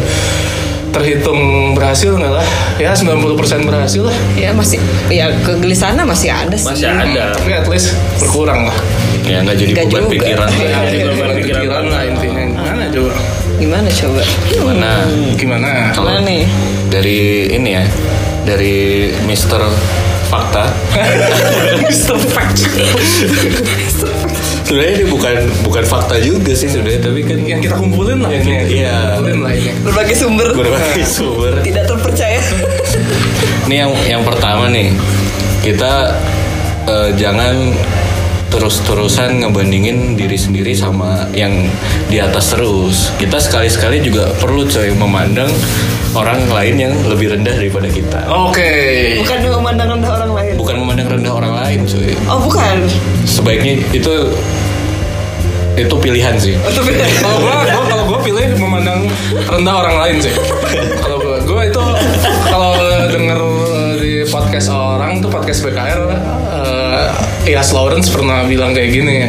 terhitung 0.95 1.76
berhasil 1.76 2.15
nggak 2.15 2.32
lah? 2.32 2.48
Ya 2.80 2.95
90% 2.95 3.67
berhasil 3.67 4.08
lah. 4.08 4.15
Ya 4.39 4.56
masih 4.56 4.80
ya 5.12 5.28
kegelisahannya 5.43 6.08
masih 6.08 6.32
ada 6.32 6.56
sih. 6.56 6.71
masih 6.71 6.88
ada 6.88 7.36
Tapi 7.36 7.52
at 7.52 7.67
least 7.67 7.91
berkurang 8.24 8.71
lah. 8.71 8.78
ya 9.28 9.43
nggak 9.43 9.58
jadi 9.60 9.71
beban 9.76 10.04
juga. 10.08 10.13
pikiran. 10.15 10.48
Iya, 10.48 10.63
Ya, 10.63 10.78
jadi 10.80 10.88
jadi 10.88 10.98
beban 11.04 11.17
beban 11.19 11.36
pikiran 11.36 11.60
pikiran 11.60 11.84
Gimana 13.65 13.89
coba? 13.89 14.21
Gimana? 14.45 14.89
Gimana? 15.41 15.69
Gimana 15.89 16.21
nih? 16.21 16.45
Dari 16.86 17.49
ini 17.49 17.73
ya, 17.73 17.82
dari 18.45 19.10
Mister 19.25 19.58
Fakta. 20.30 20.69
Mr. 21.89 22.13
Fact. 22.30 22.62
Sebenarnya 24.69 25.01
ini 25.01 25.06
bukan 25.10 25.49
bukan 25.65 25.82
fakta 25.82 26.21
juga 26.21 26.54
sih 26.54 26.69
sebenarnya, 26.69 27.10
tapi 27.10 27.25
kan 27.25 27.41
yang 27.41 27.58
kita 27.58 27.73
kumpulin 27.73 28.21
lah 28.21 28.30
ini. 28.38 28.86
Iya. 28.86 29.17
Kumpulin 29.17 29.39
lah 29.41 29.54
ini. 29.58 29.73
Berbagai 29.82 30.13
sumber 30.13 30.47
berbagai 30.54 31.06
sumber. 31.10 31.54
tidak 31.65 31.89
terpercaya. 31.89 32.41
Ini 33.65 33.75
yang 33.82 33.91
yang 34.06 34.21
pertama 34.21 34.69
nih, 34.69 34.93
kita 35.65 36.13
eh, 36.86 37.10
jangan 37.17 37.73
terus-terusan 38.56 39.44
ngebandingin 39.44 40.15
diri 40.15 40.39
sendiri 40.39 40.72
sama 40.72 41.28
yang 41.36 41.68
di 42.08 42.24
atas 42.24 42.56
terus. 42.56 43.12
Kita 43.20 43.36
sekali-sekali 43.36 44.00
juga 44.00 44.32
perlu 44.39 44.63
coy 44.63 44.96
memandang 44.96 45.52
orang 46.15 46.48
lain 46.48 46.76
yang 46.80 46.94
lebih 47.04 47.36
rendah 47.36 47.52
daripada 47.52 47.91
kita. 47.91 48.24
Oke. 48.32 48.72
Bukan 49.20 49.39
memandang 49.60 50.00
rendah 50.00 50.12
orang 50.15 50.32
lain. 50.32 50.54
Bukan 50.56 50.76
memandang 50.80 51.08
rendah 51.12 51.34
orang 51.36 51.54
lain, 51.60 51.80
cuy. 51.84 52.15
Oh 52.32 52.39
bukan. 52.39 52.88
Sebaiknya 53.28 53.84
itu 53.91 54.32
itu 55.76 55.96
pilihan 56.00 56.39
sih. 56.39 56.56
Oh, 56.56 56.72
tapi 56.72 56.96
Kalau 57.24 57.38
gua, 57.44 57.68
gua 57.68 57.84
kalau 57.91 58.04
gua 58.08 58.20
pilih 58.24 58.56
memandang 58.56 59.12
rendah 59.52 59.76
orang 59.84 59.96
lain 60.00 60.15
sih. 60.24 60.32
Kalau 61.04 61.20
gua, 61.20 61.44
gua 61.44 61.62
itu 61.68 61.84
kalau 62.48 62.72
denger 63.12 63.39
podcast 64.56 64.72
orang 64.72 65.20
tuh 65.20 65.28
podcast 65.28 65.60
BKR 65.68 66.00
eh 66.08 67.52
Ias 67.52 67.76
Lawrence 67.76 68.08
pernah 68.08 68.48
bilang 68.48 68.72
kayak 68.72 68.88
gini 68.88 69.13
ya. 69.20 69.28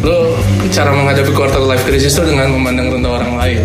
Lo 0.00 0.32
cara 0.72 0.96
menghadapi 0.96 1.28
quarter 1.30 1.60
life 1.60 1.84
crisis 1.84 2.16
tuh 2.16 2.24
dengan 2.24 2.48
memandang 2.48 2.88
rendah 2.88 3.12
orang 3.12 3.36
lain. 3.36 3.60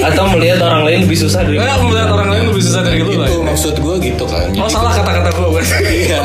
atau 0.00 0.32
melihat 0.32 0.64
orang 0.64 0.88
lain 0.88 0.98
lebih 1.04 1.14
susah 1.14 1.44
dari 1.44 1.60
Nah, 1.60 1.76
melihat 1.78 2.08
orang 2.08 2.28
lain 2.32 2.44
lebih 2.48 2.64
susah 2.64 2.80
dari 2.80 3.04
lah. 3.04 3.28
itu 3.28 3.36
maksud 3.38 3.74
gue 3.76 3.96
gitu 4.02 4.24
kan. 4.24 4.48
Oh 4.48 4.64
Jadi- 4.64 4.72
salah 4.72 4.92
kata-kata 4.96 5.30
gua 5.36 5.48
berarti. 5.52 5.76
Iya. 6.08 6.20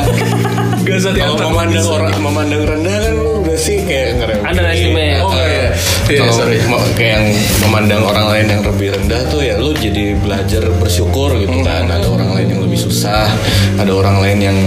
Gak 0.82 0.96
usah 0.96 1.12
diantar. 1.12 1.44
memandang 1.44 1.86
orang 1.86 2.12
memandang 2.16 2.62
rendah 2.64 2.96
kan 3.04 3.12
lu 3.12 3.44
udah 3.44 3.58
sih 3.60 3.84
kayak 3.84 4.16
ngerem. 4.16 4.38
ada 4.42 4.72
sih 4.72 4.88
Mei? 4.90 5.20
Oh 5.20 5.30
iya. 5.36 5.76
Iya, 6.08 6.24
Kalau 6.24 6.32
sorry. 6.40 6.56
kayak 6.96 7.20
yang 7.20 7.26
memandang 7.68 8.00
orang 8.00 8.26
lain 8.32 8.46
yang 8.48 8.62
lebih 8.64 8.88
rendah 8.96 9.20
tuh 9.28 9.44
ya 9.44 9.60
lu 9.60 9.76
jadi 9.76 10.16
belajar 10.16 10.64
bersyukur 10.80 11.36
gitu 11.36 11.60
kan. 11.60 11.84
Ada 11.84 12.08
orang 12.08 12.32
lain 12.32 12.48
yang 12.56 12.60
lebih 12.64 12.80
susah, 12.80 13.28
ada 13.76 13.92
orang 13.92 14.16
lain 14.24 14.38
yang 14.40 14.58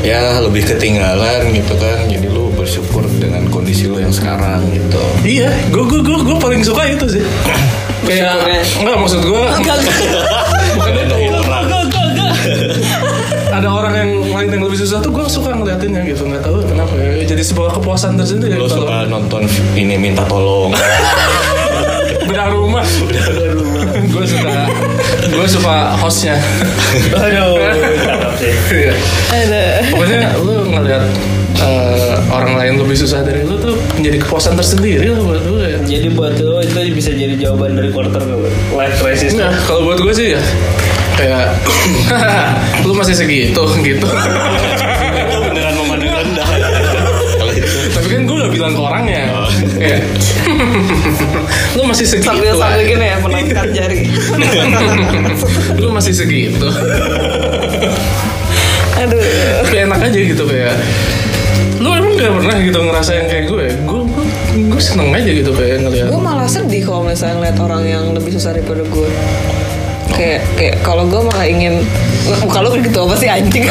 ya 0.00 0.40
lebih 0.40 0.64
ketinggalan 0.64 1.52
gitu 1.52 1.76
kan. 1.76 2.08
Jadi 2.08 2.26
lu 2.32 2.48
bersyukur 2.56 3.04
dengan 3.20 3.44
kondisi 3.52 3.92
lu 3.92 4.00
yang 4.00 4.08
sekarang 4.08 4.64
gitu. 4.72 5.02
Iya, 5.20 5.52
gue 5.68 5.84
gue 5.84 6.00
gue 6.00 6.16
gue 6.16 6.36
paling 6.40 6.64
suka 6.64 6.88
itu 6.88 7.20
sih. 7.20 7.24
Kayak 8.08 8.40
enggak 8.80 8.96
maksud 8.96 9.20
gue 9.20 9.42
bukan 9.52 9.78
itu. 11.04 11.35
Yang 14.46 14.54
lain 14.54 14.62
yang 14.62 14.64
lebih 14.70 14.78
susah 14.86 14.98
tuh 15.02 15.10
gue 15.10 15.24
suka 15.26 15.50
ngeliatinnya 15.58 16.06
gitu 16.06 16.22
nggak 16.22 16.42
tahu 16.46 16.62
kenapa 16.62 16.94
ya. 16.94 17.26
Jadi 17.26 17.42
sebuah 17.42 17.70
kepuasan 17.82 18.14
tersendiri. 18.14 18.54
Lu 18.54 18.70
kalau 18.70 18.86
suka 18.86 18.96
nonton 19.10 19.42
ini 19.74 19.98
minta 19.98 20.22
tolong. 20.30 20.70
bedah 22.30 22.50
rumah. 22.54 22.86
gue 24.06 24.24
suka 24.26 24.54
gue 25.26 25.46
suka 25.50 25.76
hostnya. 25.98 26.38
aduh 27.10 27.58
Iya. 28.70 28.94
Ada. 29.34 29.64
Pokoknya 29.90 30.20
lu 30.38 30.54
ngeliat 30.70 31.02
eh, 31.58 32.14
orang 32.30 32.54
lain 32.54 32.72
lebih 32.86 32.94
susah 32.94 33.26
dari 33.26 33.42
lu 33.42 33.58
tuh 33.58 33.74
menjadi 33.98 34.22
kepuasan 34.22 34.54
tersendiri 34.54 35.10
lah 35.10 35.22
buat 35.22 35.42
gue 35.42 35.64
ya. 35.66 35.78
jadi 35.98 36.08
buat 36.14 36.38
lo 36.38 36.62
itu 36.62 36.78
bisa 36.94 37.10
jadi 37.16 37.34
jawaban 37.34 37.74
dari 37.74 37.90
quarter 37.90 38.22
life 38.76 38.96
crisis 39.00 39.34
Nah, 39.34 39.50
kalau 39.64 39.88
buat 39.90 39.98
gue 39.98 40.12
sih 40.14 40.28
ya 40.36 40.42
kayak 41.16 41.44
lu 42.86 42.92
masih 42.92 43.14
segitu 43.16 43.62
gitu. 43.88 44.08
itu 45.16 45.36
beneran 45.40 45.74
memandang 45.74 46.12
rendah. 46.12 46.48
Kalau 47.36 47.52
itu 47.52 47.68
Tapi 47.96 48.06
kan 48.12 48.20
gue 48.28 48.36
udah 48.36 48.50
bilang 48.52 48.72
ke 48.76 48.80
orangnya. 48.80 49.22
Kayak, 49.76 50.00
lu 51.76 51.82
masih 51.88 52.06
segitu. 52.06 52.28
Sambil 52.28 52.52
sambil 52.56 52.82
gini 52.84 53.06
ya 53.08 53.16
menangkat 53.20 53.66
jari. 53.72 54.00
lu 55.82 55.88
masih 55.92 56.12
segitu. 56.12 56.68
Aduh. 58.96 59.22
Kayak 59.72 59.82
enak 59.92 60.00
aja 60.12 60.18
gitu 60.20 60.44
kayak. 60.44 60.74
Lu 61.76 61.92
emang 61.92 62.16
gak 62.16 62.32
pernah 62.32 62.56
gitu 62.60 62.78
ngerasa 62.80 63.10
yang 63.20 63.28
kayak 63.28 63.44
gue? 63.52 63.66
Gue 63.84 64.00
gue, 64.08 64.24
gue 64.72 64.80
seneng 64.80 65.12
aja 65.12 65.28
gitu 65.28 65.52
kayak 65.52 65.84
ngeliat. 65.84 66.08
Gue 66.08 66.22
malah 66.22 66.48
sedih 66.48 66.82
kalau 66.84 67.04
misalnya 67.04 67.34
ngeliat 67.40 67.58
orang 67.60 67.82
yang 67.84 68.04
lebih 68.16 68.32
susah 68.36 68.56
daripada 68.56 68.84
gue. 68.84 69.10
Kayak 70.08 70.40
kayak 70.54 70.74
kalau 70.80 71.04
gue 71.04 71.20
malah 71.20 71.44
ingin 71.44 71.82
kalau 72.46 72.70
gitu 72.74 72.98
apa 73.00 73.14
sih 73.14 73.26
anjing? 73.26 73.66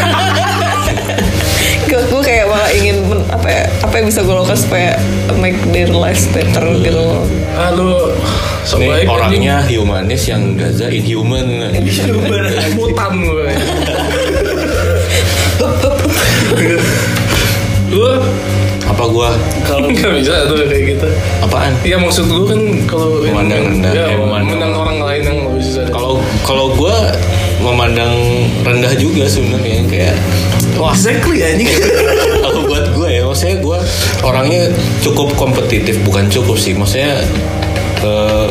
gue 1.86 2.21
kayak 2.21 2.45
malah 2.45 2.69
ingin 2.71 2.98
men- 3.04 3.28
apa 3.30 3.48
ya 3.48 3.63
apa 3.80 3.93
yang 3.93 4.08
bisa 4.08 4.19
gue 4.19 4.32
lakukan 4.32 4.58
supaya 4.58 5.00
make 5.36 5.56
their 5.69 5.88
lives 5.88 6.28
better 6.30 6.65
gitu 6.78 6.91
loh. 6.93 7.24
Ah 7.52 7.71
lu 7.71 8.12
so 8.62 8.76
Nih 8.76 9.06
orangnya 9.06 9.63
humanis 9.63 10.26
yang 10.26 10.56
Gaza 10.56 10.88
inhuman. 10.88 11.71
anjing. 11.71 12.12
mutan 12.74 13.13
gue. 13.15 13.48
lu 17.88 18.10
Apa 18.86 19.02
gua? 19.08 19.34
kalau 19.65 19.89
nggak 19.89 20.13
bisa 20.13 20.45
tuh 20.45 20.62
kayak 20.62 20.84
gitu. 20.93 21.08
Apaan? 21.41 21.74
Iya 21.82 21.98
maksud 21.98 22.28
gue 22.28 22.43
kan 22.45 22.60
kalau 22.86 23.17
Memandang 23.19 23.65
rendah, 23.74 23.91
ya, 23.91 24.13
memandang- 24.13 24.45
memandang 24.45 24.74
orang 24.78 24.95
Kalau 26.45 26.77
gue 26.77 26.97
memandang 27.65 28.13
rendah 28.62 28.93
juga 28.93 29.25
sebenarnya 29.25 29.81
kayak 29.89 30.15
Wah, 30.77 30.91
exactly 30.93 31.41
anjing. 31.41 31.71
kalau 32.43 32.67
buat 32.67 32.86
gue 32.93 33.10
ya 33.10 33.23
maksudnya 33.25 33.58
gue 33.63 33.79
orangnya 34.21 34.63
cukup 34.99 35.34
kompetitif 35.39 35.97
bukan 36.03 36.27
cukup 36.27 36.60
sih 36.60 36.75
maksudnya 36.75 37.23
eh, 38.03 38.47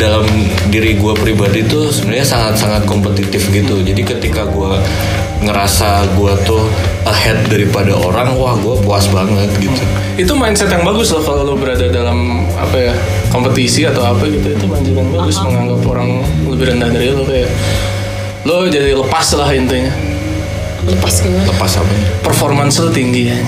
dalam 0.00 0.24
diri 0.72 0.96
gue 0.96 1.12
pribadi 1.14 1.62
tuh 1.68 1.92
sebenarnya 1.92 2.26
sangat-sangat 2.26 2.82
kompetitif 2.88 3.46
gitu 3.52 3.84
jadi 3.84 4.02
ketika 4.02 4.48
gue 4.48 4.80
ngerasa 5.44 6.16
gue 6.16 6.32
tuh 6.48 6.64
head 7.16 7.38
daripada 7.48 7.96
orang 7.96 8.36
wah 8.36 8.54
gue 8.60 8.76
puas 8.84 9.08
banget 9.08 9.48
gitu. 9.58 9.82
Itu 10.20 10.32
mindset 10.36 10.68
yang 10.72 10.84
bagus 10.84 11.12
loh 11.12 11.24
kalau 11.24 11.42
lo 11.42 11.54
berada 11.56 11.88
dalam 11.88 12.44
apa 12.56 12.92
ya 12.92 12.94
kompetisi 13.32 13.88
atau 13.88 14.04
apa 14.04 14.28
gitu. 14.28 14.52
Itu 14.52 14.64
mindset 14.68 14.94
yang 14.94 15.10
bagus 15.12 15.36
uh-huh. 15.40 15.48
menganggap 15.48 15.80
orang 15.88 16.08
lebih 16.52 16.64
rendah 16.72 16.88
dari 16.92 17.08
lo 17.10 17.24
kayak 17.24 17.50
lo 18.46 18.56
jadi 18.68 18.92
lepas 18.94 19.26
lah 19.34 19.50
intinya. 19.50 19.92
Lepas 20.86 21.18
gimana? 21.18 21.50
lepas 21.50 21.72
apa? 21.82 21.94
Performance 22.22 22.78
lo 22.78 22.94
tinggi. 22.94 23.26
Ya 23.26 23.38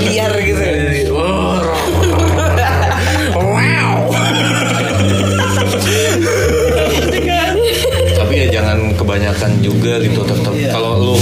liar 0.00 0.32
gitu. 0.40 0.64
Oh, 1.12 1.60
gitu 7.04 7.18
kan. 7.20 7.52
Tapi 8.16 8.34
ya 8.34 8.46
jangan 8.48 8.78
kebanyakan 8.96 9.50
juga 9.60 10.00
gitu 10.00 10.20
tetap 10.24 10.54
yeah. 10.56 10.72
kalau 10.72 11.12
lu 11.12 11.16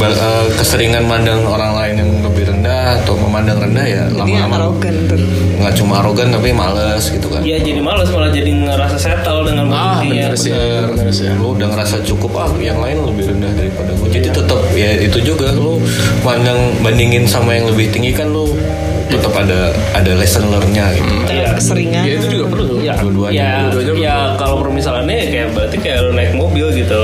eh, 0.00 0.46
keseringan 0.58 1.04
mandang 1.06 1.44
orang 1.46 1.72
lain 1.76 1.94
yang 2.02 2.10
lebih 2.26 2.44
rendah 2.50 2.98
atau 3.02 3.14
memandang 3.18 3.58
rendah 3.62 3.86
ya 3.86 4.02
lama-lama 4.10 4.56
arogan 4.70 4.94
tuh. 5.06 5.20
nggak 5.54 5.74
cuma 5.78 5.92
arogan 6.02 6.28
tapi 6.34 6.50
males 6.50 7.04
gitu 7.08 7.26
kan. 7.30 7.40
Iya 7.40 7.62
jadi 7.62 7.80
males 7.80 8.08
malah 8.10 8.30
jadi 8.34 8.50
ngerasa 8.50 8.96
settle 8.98 9.46
dengan 9.46 9.70
ah 9.70 10.02
bener 10.02 10.34
sih 10.34 10.50
bener. 10.50 11.10
sih. 11.14 11.30
Lu 11.38 11.54
udah 11.54 11.70
ngerasa 11.70 12.02
cukup 12.02 12.32
ah 12.36 12.50
yang 12.58 12.78
lain 12.82 13.06
lebih 13.06 13.30
rendah 13.34 13.52
daripada 13.54 13.90
gue 13.94 14.08
jadi 14.10 14.28
tetap 14.30 14.60
ya 14.74 14.90
itu 14.98 15.18
juga 15.22 15.50
lu 15.54 15.78
mandang 16.26 16.58
bandingin 16.82 17.26
sama 17.26 17.54
yang 17.54 17.70
lebih 17.70 17.90
tinggi 17.90 18.14
kan 18.14 18.30
lu 18.30 18.50
tetap 19.06 19.34
ada 19.34 19.60
ada 19.92 20.12
lesson 20.12 20.48
learn-nya 20.48 20.90
gitu 20.92 21.12
Iya. 21.26 21.48
Keseringan. 21.54 22.02
ya 22.02 22.12
itu 22.14 22.26
juga 22.30 22.46
perlu 22.48 22.74
Ya, 22.80 22.94
Dua-duanya. 22.96 23.32
ya, 23.34 23.52
Dua-duanya 23.66 24.02
ya 24.02 24.16
kalau 24.36 24.60
permisalannya 24.60 25.16
ya 25.16 25.26
kayak 25.26 25.48
berarti 25.52 25.76
kayak 25.78 25.98
lu 26.00 26.10
naik 26.12 26.32
mobil 26.32 26.66
gitu. 26.70 27.00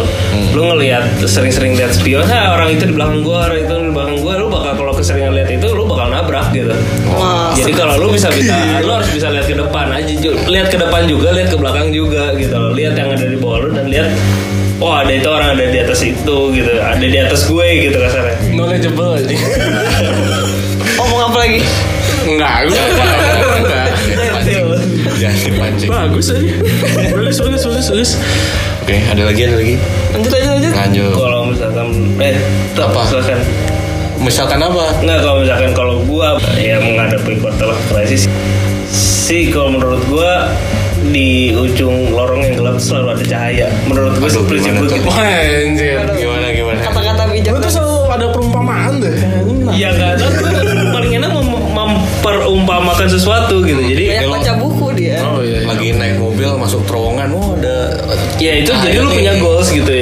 Lu 0.51 0.63
ngelihat 0.67 1.05
sering-sering 1.23 1.73
lihat 1.75 1.93
spion, 1.93 2.27
ha 2.27 2.53
orang 2.53 2.69
itu 2.71 2.85
di 2.85 2.93
belakang 2.93 3.23
gua, 3.23 3.49
orang 3.49 3.59
itu 3.61 3.73
di 3.73 3.91
belakang 3.91 4.17
gua, 4.21 4.33
lu 4.37 4.47
bakal 4.47 4.73
kalau 4.77 4.93
keseringan 4.93 5.33
lihat 5.33 5.49
itu 5.49 5.67
lu 5.67 5.85
bakal 5.85 6.07
nabrak 6.07 6.47
gitu. 6.51 6.75
Wah. 7.09 7.55
Jadi 7.55 7.73
kalau 7.73 7.97
lu 7.97 8.13
bisa 8.13 8.29
bisa 8.29 8.53
lu 8.79 8.93
harus 8.93 9.09
bisa 9.09 9.29
lihat 9.29 9.47
ke 9.47 9.57
depan 9.57 9.87
aja, 9.89 10.13
lihat 10.47 10.69
ke 10.69 10.77
depan 10.77 11.03
juga, 11.07 11.29
lihat 11.33 11.49
ke 11.49 11.57
belakang 11.57 11.89
juga 11.91 12.35
gitu. 12.35 12.53
loh. 12.53 12.71
Lihat 12.71 12.93
yang 12.95 13.09
ada 13.11 13.25
di 13.25 13.37
bawah 13.37 13.59
lu 13.61 13.69
dan 13.73 13.87
lihat 13.87 14.09
Oh 14.81 14.97
ada 14.97 15.13
itu 15.13 15.29
orang 15.29 15.53
ada 15.55 15.65
di 15.67 15.77
atas 15.77 16.01
itu 16.01 16.37
gitu, 16.51 16.73
ada 16.75 17.05
di 17.05 17.19
atas 17.19 17.45
gue 17.45 17.69
gitu 17.83 18.01
kasarnya. 18.01 18.37
knowledgeable 18.51 19.13
aja 19.13 19.29
Ngomong 20.97 21.21
apa 21.29 21.39
lagi? 21.39 21.61
Enggak 22.41 22.57
enggak 22.65 22.87
enggak, 22.89 23.17
enggak. 23.61 23.87
jangan 25.15 25.39
dipancing 25.45 25.89
bagus 25.91 26.27
aja 26.31 26.53
bagus 27.07 27.37
bagus 27.39 27.63
bagus 27.63 27.87
bagus 27.87 28.11
oke 28.81 28.97
ada 29.07 29.23
lagi 29.23 29.41
ada 29.45 29.57
lagi 29.57 29.75
Lanjut 30.11 30.33
aja 30.33 30.49
lanjut. 30.51 30.73
lanjut 30.75 31.13
Kalau 31.15 31.41
misalkan 31.47 31.87
eh 32.19 32.35
Apa? 32.75 33.01
silakan. 33.07 33.39
misalkan 34.19 34.61
apa 34.61 34.85
Nggak 34.99 35.19
kalau 35.21 35.39
misalkan 35.39 35.71
kalau 35.73 35.95
gua 36.03 36.29
ya 36.57 36.77
menghadapi 36.79 37.39
quarter 37.39 37.67
life 37.69 37.85
crisis 37.87 38.25
sih 38.91 39.49
kalau 39.49 39.71
menurut 39.73 40.03
gua 40.05 40.51
di 41.03 41.49
ujung 41.51 42.11
lorong 42.11 42.43
yang 42.43 42.55
gelap 42.55 42.77
selalu 42.77 43.15
ada 43.15 43.25
cahaya. 43.25 43.67
Menurut 43.87 44.19
gua 44.19 44.29
Aduh, 44.29 44.45
prinsip 44.45 44.73
tuh? 44.75 44.85
gitu. 44.87 45.01
wah 45.03 45.17
anjir 45.17 45.97
gimana 46.13 46.47
gimana 46.51 46.79
Kata-kata 46.83 47.23
bijak. 47.31 47.51
Gue 47.51 47.63
tuh 47.63 47.73
selalu 47.73 47.97
ada 48.11 48.27
perumpamaan 48.29 48.93
deh 48.99 49.17
Ya 49.73 49.89
nggak 49.91 50.13
tahu 50.19 50.31
memperumpamakan 52.21 53.09
sesuatu 53.09 53.65
gitu. 53.65 53.81
Jadi 53.81 54.05
Banyak 54.07 54.21
Kalau- 54.23 54.37
baca 54.37 54.53
buku 54.61 54.87
dia. 54.93 55.17
oh 55.25 55.41
iya, 55.41 55.65
iya. 55.65 55.67
lagi 55.67 55.89
naik 55.97 56.17
mobil 56.21 56.51
masuk 56.55 56.85
terowongan 56.85 57.33
oh 57.33 57.57
ada 57.57 57.97
ya 58.37 58.53
itu 58.61 58.69
cahaya 58.69 58.85
jadi 58.87 58.99
lu 59.01 59.09
nih. 59.09 59.17
punya 59.17 59.33
goals 59.41 59.69
gitu 59.73 59.93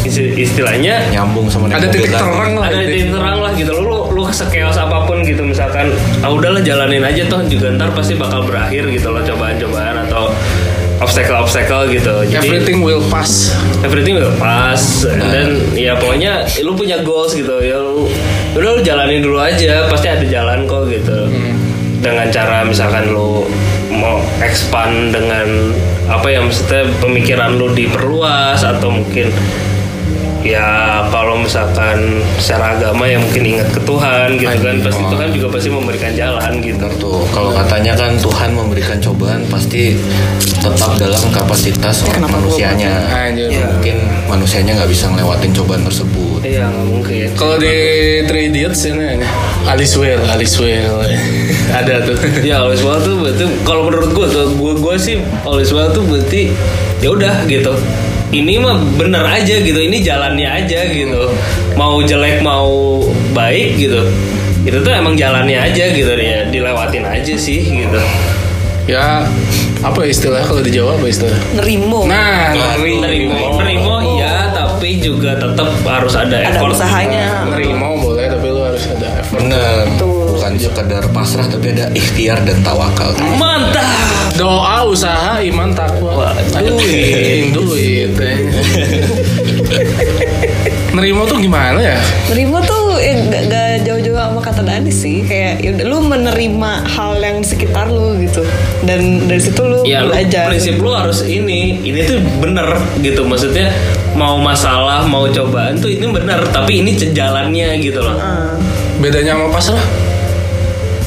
isti- 0.00 0.32
istilahnya. 0.34 0.94
Nyambung 1.12 1.46
sama 1.46 1.68
naik 1.68 1.76
ada 1.76 1.86
mobil 1.86 2.00
titik 2.00 2.12
terang 2.16 2.52
lah 2.56 2.66
ada 2.66 2.76
titik 2.80 3.08
terang. 3.12 3.38
lah 3.44 3.52
gitu. 3.52 3.72
Lu 3.76 3.94
lu, 4.08 4.22
sekeos 4.26 4.74
apa 4.74 5.04
pun 5.04 5.20
gitu 5.22 5.44
misalkan 5.44 5.92
ah 6.20 6.32
udahlah 6.32 6.58
jalanin 6.58 7.04
aja 7.04 7.22
toh 7.28 7.44
juga 7.46 7.70
ntar 7.70 7.92
pasti 7.92 8.16
bakal 8.16 8.42
berakhir 8.42 8.88
gitu 8.88 9.12
loh 9.12 9.22
cobaan-cobaan 9.22 10.08
atau 10.08 10.32
obstacle-obstacle 10.96 11.92
gitu. 11.92 12.14
Jadi 12.26 12.40
everything 12.48 12.80
will 12.80 13.04
pass. 13.06 13.52
Everything 13.84 14.16
will 14.16 14.32
pass. 14.36 15.04
Dan 15.04 15.76
ya 15.76 15.92
pokoknya 15.94 16.48
lu 16.64 16.72
punya 16.72 17.04
goals 17.04 17.36
gitu. 17.36 17.60
Ya 17.60 17.76
lu 17.76 18.08
udah 18.56 18.70
lu 18.72 18.80
jalanin 18.80 19.20
dulu 19.20 19.36
aja 19.36 19.84
pasti 19.86 20.08
ada 20.08 20.24
jalan 20.24 20.64
kok 20.64 20.88
gitu 20.88 21.28
dengan 22.00 22.28
cara 22.28 22.62
misalkan 22.66 23.08
lu 23.10 23.44
mau 23.92 24.20
expand 24.44 25.14
dengan 25.14 25.72
apa 26.06 26.26
ya 26.30 26.40
maksudnya 26.42 26.86
pemikiran 27.02 27.56
lu 27.56 27.72
diperluas 27.74 28.62
atau 28.62 28.92
mungkin 28.92 29.30
ya 30.46 31.02
kalau 31.10 31.34
misalkan 31.42 32.22
secara 32.38 32.78
agama 32.78 33.02
ya 33.10 33.18
mungkin 33.18 33.42
ingat 33.42 33.68
ke 33.74 33.80
Tuhan 33.82 34.38
gitu 34.38 34.54
kan 34.62 34.76
pasti 34.78 35.02
Tuhan 35.02 35.28
juga 35.34 35.46
pasti 35.50 35.68
memberikan 35.74 36.12
jalan 36.14 36.52
gitu 36.62 36.78
Benar 36.78 36.94
tuh. 37.02 37.20
Kalau 37.34 37.50
katanya 37.50 37.92
kan 37.98 38.14
Tuhan 38.14 38.50
memberikan 38.54 38.98
cobaan 39.02 39.42
pasti 39.50 39.98
tetap 40.38 40.94
dalam 40.94 41.24
kapasitas 41.34 42.06
manusianya. 42.14 42.94
Iya. 43.34 43.66
Mungkin 43.74 43.96
manusianya 44.30 44.78
nggak 44.78 44.90
bisa 44.90 45.10
ngelewatin 45.10 45.50
cobaan 45.50 45.82
tersebut. 45.82 46.35
Iya 46.46 46.64
nggak 46.70 46.86
mungkin. 46.86 47.28
Kalau 47.34 47.56
di 47.58 47.74
Three 48.30 48.48
Idiots 48.54 48.86
ini 48.86 49.18
Alice 49.66 49.94
Well, 49.98 50.22
Alice 50.30 50.56
Well 50.62 51.02
ada 51.78 52.06
tuh. 52.06 52.16
ya 52.46 52.62
always 52.62 52.80
well 52.86 53.02
tuh 53.02 53.18
berarti 53.18 53.44
kalau 53.66 53.90
menurut 53.90 54.10
gue 54.14 54.26
tuh 54.30 54.46
gue 54.54 54.72
gue 54.78 54.94
sih 54.96 55.16
always 55.42 55.74
well 55.74 55.90
tuh 55.90 56.06
berarti 56.06 56.54
ya 57.02 57.10
udah 57.10 57.44
gitu. 57.50 57.74
Ini 58.30 58.58
mah 58.58 58.82
bener 58.98 59.22
aja 59.22 59.62
gitu 59.62 59.78
ini 59.78 60.02
jalannya 60.02 60.46
aja 60.46 60.86
gitu. 60.90 61.30
Mau 61.74 61.98
jelek 62.02 62.42
mau 62.42 63.02
baik 63.34 63.76
gitu 63.76 64.02
itu 64.66 64.82
tuh 64.82 64.90
emang 64.90 65.14
jalannya 65.14 65.62
aja 65.62 65.94
gitu 65.94 66.10
ya 66.18 66.50
dilewatin 66.50 67.06
aja 67.06 67.34
sih 67.38 67.62
gitu. 67.62 68.02
Ya 68.90 69.22
apa 69.82 70.02
istilah 70.02 70.42
kalau 70.42 70.58
di 70.58 70.74
Jawa 70.74 70.98
apa 70.98 71.06
istilah? 71.06 71.38
Nerimo. 71.54 72.02
Nah, 72.10 72.50
nerimo 72.74 73.06
nerimo 73.62 73.94
iya 74.18 74.25
tapi 74.76 75.00
juga 75.00 75.32
tetap 75.40 75.72
harus 75.88 76.12
ada 76.12 76.36
Ada 76.36 76.60
effort 76.60 76.76
usahanya. 76.76 77.48
nerimo 77.48 77.96
boleh 77.96 78.28
tapi 78.28 78.52
lu 78.52 78.60
harus 78.60 78.84
ada 78.92 79.24
effort. 79.24 79.40
Benar. 79.40 79.88
Bukan 80.36 80.52
sekedar 80.60 81.08
pasrah 81.16 81.48
tapi 81.48 81.72
ada 81.72 81.88
ikhtiar 81.96 82.44
dan 82.44 82.60
tawakal. 82.60 83.16
mantap 83.40 83.88
Doa, 84.36 84.84
usaha, 84.84 85.40
iman, 85.40 85.72
takwa. 85.72 86.36
Duit, 86.60 87.56
duit. 87.56 88.12
nerimo 90.96 91.28
tuh 91.28 91.36
gimana 91.36 91.76
ya? 91.76 92.00
Nerimo 92.32 92.56
tuh 92.64 92.96
ya 92.96 93.20
gak, 93.28 93.42
gak 93.52 93.68
jauh-jauh 93.84 94.16
sama 94.16 94.40
kata 94.40 94.64
Dani 94.64 94.88
sih 94.88 95.20
kayak 95.28 95.60
ya 95.60 95.76
udah 95.76 95.84
lu 95.84 95.98
menerima 96.04 96.72
hal 96.88 97.05
sekitar 97.46 97.86
lu 97.86 98.18
gitu 98.18 98.42
dan 98.82 99.30
dari 99.30 99.38
situ 99.38 99.62
lu 99.62 99.86
ya 99.86 100.02
lu, 100.02 100.10
belajar 100.10 100.50
prinsip 100.50 100.82
lu 100.82 100.90
harus 100.90 101.22
ini 101.22 101.78
ini 101.86 102.02
tuh 102.02 102.18
bener 102.42 102.74
gitu 102.98 103.22
maksudnya 103.22 103.70
mau 104.18 104.34
masalah 104.42 105.06
mau 105.06 105.30
cobaan 105.30 105.78
tuh 105.78 105.86
ini 105.86 106.10
bener 106.10 106.42
tapi 106.50 106.82
ini 106.82 106.98
jalannya 106.98 107.78
gitu 107.78 108.02
loh 108.02 108.18
Ah. 108.18 108.58
Bedanya 108.96 109.36
sama 109.36 109.52
pasrah? 109.52 109.84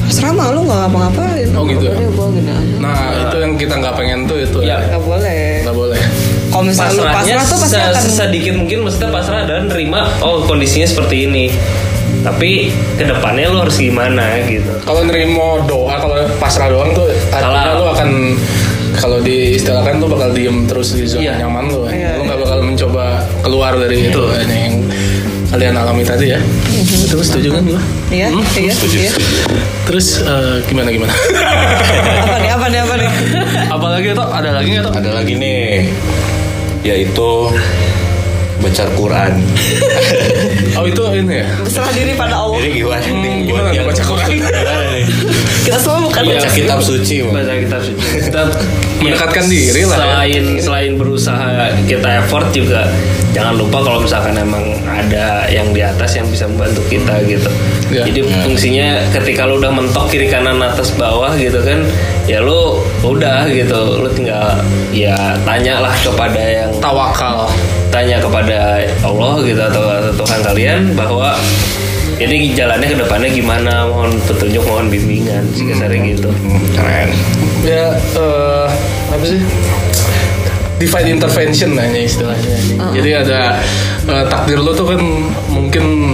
Terserah 0.10 0.34
mah 0.34 0.54
lu 0.54 0.65
gak 0.65 0.78
ngapa-ngapain 0.89 1.49
Oh, 1.54 1.65
gitu 1.65 1.86
ya? 1.89 1.93
Udah, 1.97 2.10
gua 2.13 2.28
gini 2.34 2.49
aja 2.49 2.75
Nah, 2.82 2.97
itu 3.30 3.36
yang 3.41 3.54
kita 3.58 3.73
nggak 3.78 3.93
pengen 3.97 4.19
tuh 4.25 4.38
itu. 4.41 4.60
Ya. 4.65 4.78
Gak 4.93 5.02
boleh 5.06 5.65
Nggak 5.65 5.78
boleh. 5.78 5.99
Kalau 6.49 6.65
misalnya 6.65 7.13
pasrah 7.13 7.45
tuh 7.45 7.58
pasti 7.62 7.78
akan 7.78 8.06
sedikit 8.10 8.54
mungkin 8.58 8.78
maksudnya 8.82 9.10
pasrah 9.13 9.45
adalah 9.45 9.63
nerima 9.69 10.02
oh 10.25 10.41
kondisinya 10.49 10.89
seperti 10.89 11.30
ini 11.30 11.54
tapi 12.19 12.67
ke 12.95 13.03
depannya 13.03 13.47
lu 13.47 13.60
harus 13.60 13.75
gimana 13.75 14.43
gitu 14.43 14.71
Kalau 14.82 15.01
nerimo 15.03 15.63
doa, 15.63 15.95
kalau 15.97 16.15
pasrah 16.36 16.67
doang 16.67 16.91
tuh 16.91 17.08
artinya 17.29 17.63
Salah. 17.63 17.79
lu 17.79 17.86
akan 17.89 18.10
kalau 18.91 19.17
diistilahkan 19.19 19.95
tuh 19.97 20.08
bakal 20.08 20.29
diem 20.32 20.65
terus 20.65 20.91
di 20.91 21.05
zona 21.05 21.23
Iya. 21.23 21.34
nyaman 21.41 21.63
lu. 21.67 21.88
Iya, 21.88 22.19
lu 22.19 22.27
nggak 22.27 22.39
bakal 22.41 22.60
mencoba 22.60 23.03
keluar 23.39 23.71
dari 23.73 24.10
itu 24.10 24.21
ini 24.43 24.58
yang 24.60 24.75
kalian 25.47 25.73
alami 25.73 26.03
tadi 26.03 26.25
ya. 26.29 26.39
Terus 27.08 27.25
setuju 27.25 27.55
kan 27.55 27.63
gua? 27.63 27.82
Iya, 28.12 28.27
iya, 28.58 28.73
iya. 28.75 29.12
Terus 29.88 30.19
eh, 30.21 30.60
gimana 30.67 30.91
gimana? 30.91 31.13
Apa 32.19 32.38
nih, 32.38 32.51
apa 32.51 32.65
nih, 32.67 32.79
apa 32.82 32.93
nih? 32.97 33.10
Apalagi 33.71 34.08
tuh 34.12 34.27
ada 34.27 34.49
lagi 34.51 34.67
nggak 34.69 34.86
tuh? 34.86 34.93
Ada 34.93 35.10
lagi 35.15 35.34
nih 35.34 35.63
yaitu 36.82 37.32
baca 38.59 38.83
Quran. 38.93 39.33
Oh 40.79 40.87
itu 40.87 41.01
ini 41.11 41.43
ya? 41.43 41.47
Berserah 41.59 41.91
diri 41.91 42.15
pada 42.15 42.39
Allah. 42.39 42.55
Jadi 42.55 42.69
gimana 42.71 43.03
nih 43.03 43.35
gimana 43.43 43.67
yang 43.69 43.83
baca 43.83 43.99
Quran? 43.99 44.29
Kita 45.59 45.77
semua 45.77 45.99
bukan 46.01 46.21
Iya. 46.21 46.37
Baca 46.37 46.49
kitab 46.49 46.79
suci. 46.79 47.15
Baca 47.25 47.53
kitab 47.53 47.81
suci 47.83 48.03
kita 48.21 48.41
Mendekatkan 48.99 49.43
diri 49.45 49.83
lah 49.83 49.95
ya. 49.95 49.99
selain 49.99 50.43
selain 50.57 50.93
berusaha 50.95 51.71
kita 51.83 52.19
effort 52.19 52.51
juga 52.51 52.87
jangan 53.31 53.55
lupa 53.55 53.79
kalau 53.79 53.99
misalkan 53.99 54.35
emang 54.35 54.59
ada 54.85 55.47
yang 55.47 55.71
di 55.71 55.79
atas 55.79 56.15
yang 56.15 56.27
bisa 56.27 56.47
membantu 56.47 56.83
kita 56.85 57.19
gitu 57.25 57.47
Ya. 57.89 58.05
jadi 58.05 58.21
fungsinya 58.21 58.87
ketika 59.09 59.49
lu 59.49 59.57
udah 59.57 59.73
mentok 59.73 60.13
kiri 60.13 60.29
kanan 60.29 60.61
atas 60.61 60.93
bawah 60.93 61.33
gitu 61.33 61.57
kan 61.59 61.81
ya 62.29 62.39
lu 62.39 62.77
udah 63.01 63.49
gitu 63.49 64.05
lu 64.05 64.09
tinggal 64.13 64.53
ya 64.93 65.17
tanya 65.41 65.81
lah 65.81 65.93
kepada 65.97 66.37
yang 66.37 66.69
Tawakal. 66.77 67.49
tanya 67.89 68.21
kepada 68.21 68.85
Allah 69.01 69.41
gitu 69.41 69.57
atau, 69.57 69.81
atau 69.81 70.13
Tuhan 70.13 70.39
kalian 70.45 70.79
bahwa 70.93 71.33
ini 72.21 72.53
jalannya 72.53 72.85
ke 72.85 72.97
depannya 73.01 73.29
gimana 73.33 73.89
mohon 73.89 74.13
petunjuk 74.29 74.61
mohon 74.61 74.93
bimbingan 74.93 75.41
sekasarnya 75.57 76.13
gitu 76.13 76.29
Hmm, 76.29 76.61
Keren. 76.77 77.09
Ya 77.65 77.97
eh, 77.97 78.65
apa 79.09 79.25
sih? 79.25 79.41
Divine 80.77 81.17
intervention 81.17 81.75
ini 81.75 82.05
istilahnya. 82.05 82.55
Jadi 82.93 83.09
ada 83.11 83.57
eh, 84.05 84.23
takdir 84.29 84.61
lo 84.61 84.71
tuh 84.71 84.85
kan 84.85 85.01
mungkin 85.49 86.13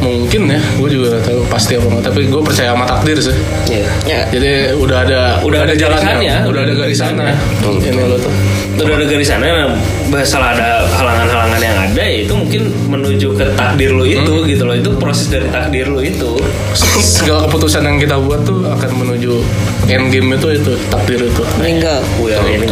mungkin 0.00 0.48
ya, 0.48 0.60
gue 0.80 0.88
juga 0.88 1.06
gak 1.16 1.24
tahu 1.28 1.40
pasti 1.48 1.76
apa 1.76 1.86
enggak, 1.86 2.04
tapi 2.08 2.20
gue 2.26 2.40
percaya 2.40 2.72
sama 2.72 2.84
takdir 2.88 3.16
sih. 3.20 3.36
Iya. 3.68 3.86
Ya. 4.08 4.20
Jadi 4.32 4.50
udah 4.80 4.98
ada 5.04 5.20
Udah 5.44 5.60
ada 5.64 5.74
jalannya, 5.76 6.16
garisannya. 6.16 6.36
udah 6.48 6.60
ada 6.64 6.74
garisannya. 6.74 7.32
Betul, 7.36 7.72
Ini 7.84 8.02
lo 8.08 8.16
tuh. 8.16 8.32
udah 8.80 8.96
ada 8.96 9.04
garisannya 9.04 9.50
nah, 9.52 9.68
masalah 10.08 10.56
ada 10.56 10.88
halangan-halangan 10.88 11.60
yang 11.60 11.76
ada 11.76 12.00
ya 12.00 12.24
itu 12.24 12.32
mungkin 12.32 12.62
menuju 12.88 13.28
ke 13.36 13.44
takdir 13.52 13.92
lu 13.92 14.08
itu 14.08 14.32
gitu 14.48 14.62
loh 14.64 14.72
itu 14.72 14.88
proses 14.96 15.28
dari 15.28 15.44
takdir 15.52 15.84
lu 15.84 16.00
itu 16.00 16.40
segala 17.20 17.44
keputusan 17.44 17.84
yang 17.84 18.00
kita 18.00 18.16
buat 18.16 18.40
tuh 18.40 18.64
akan 18.64 18.90
menuju 19.04 19.36
end 19.84 20.08
game 20.08 20.32
itu 20.32 20.56
itu 20.56 20.72
takdir 20.88 21.20
itu 21.20 21.42
meninggal 21.60 22.00
end 22.48 22.64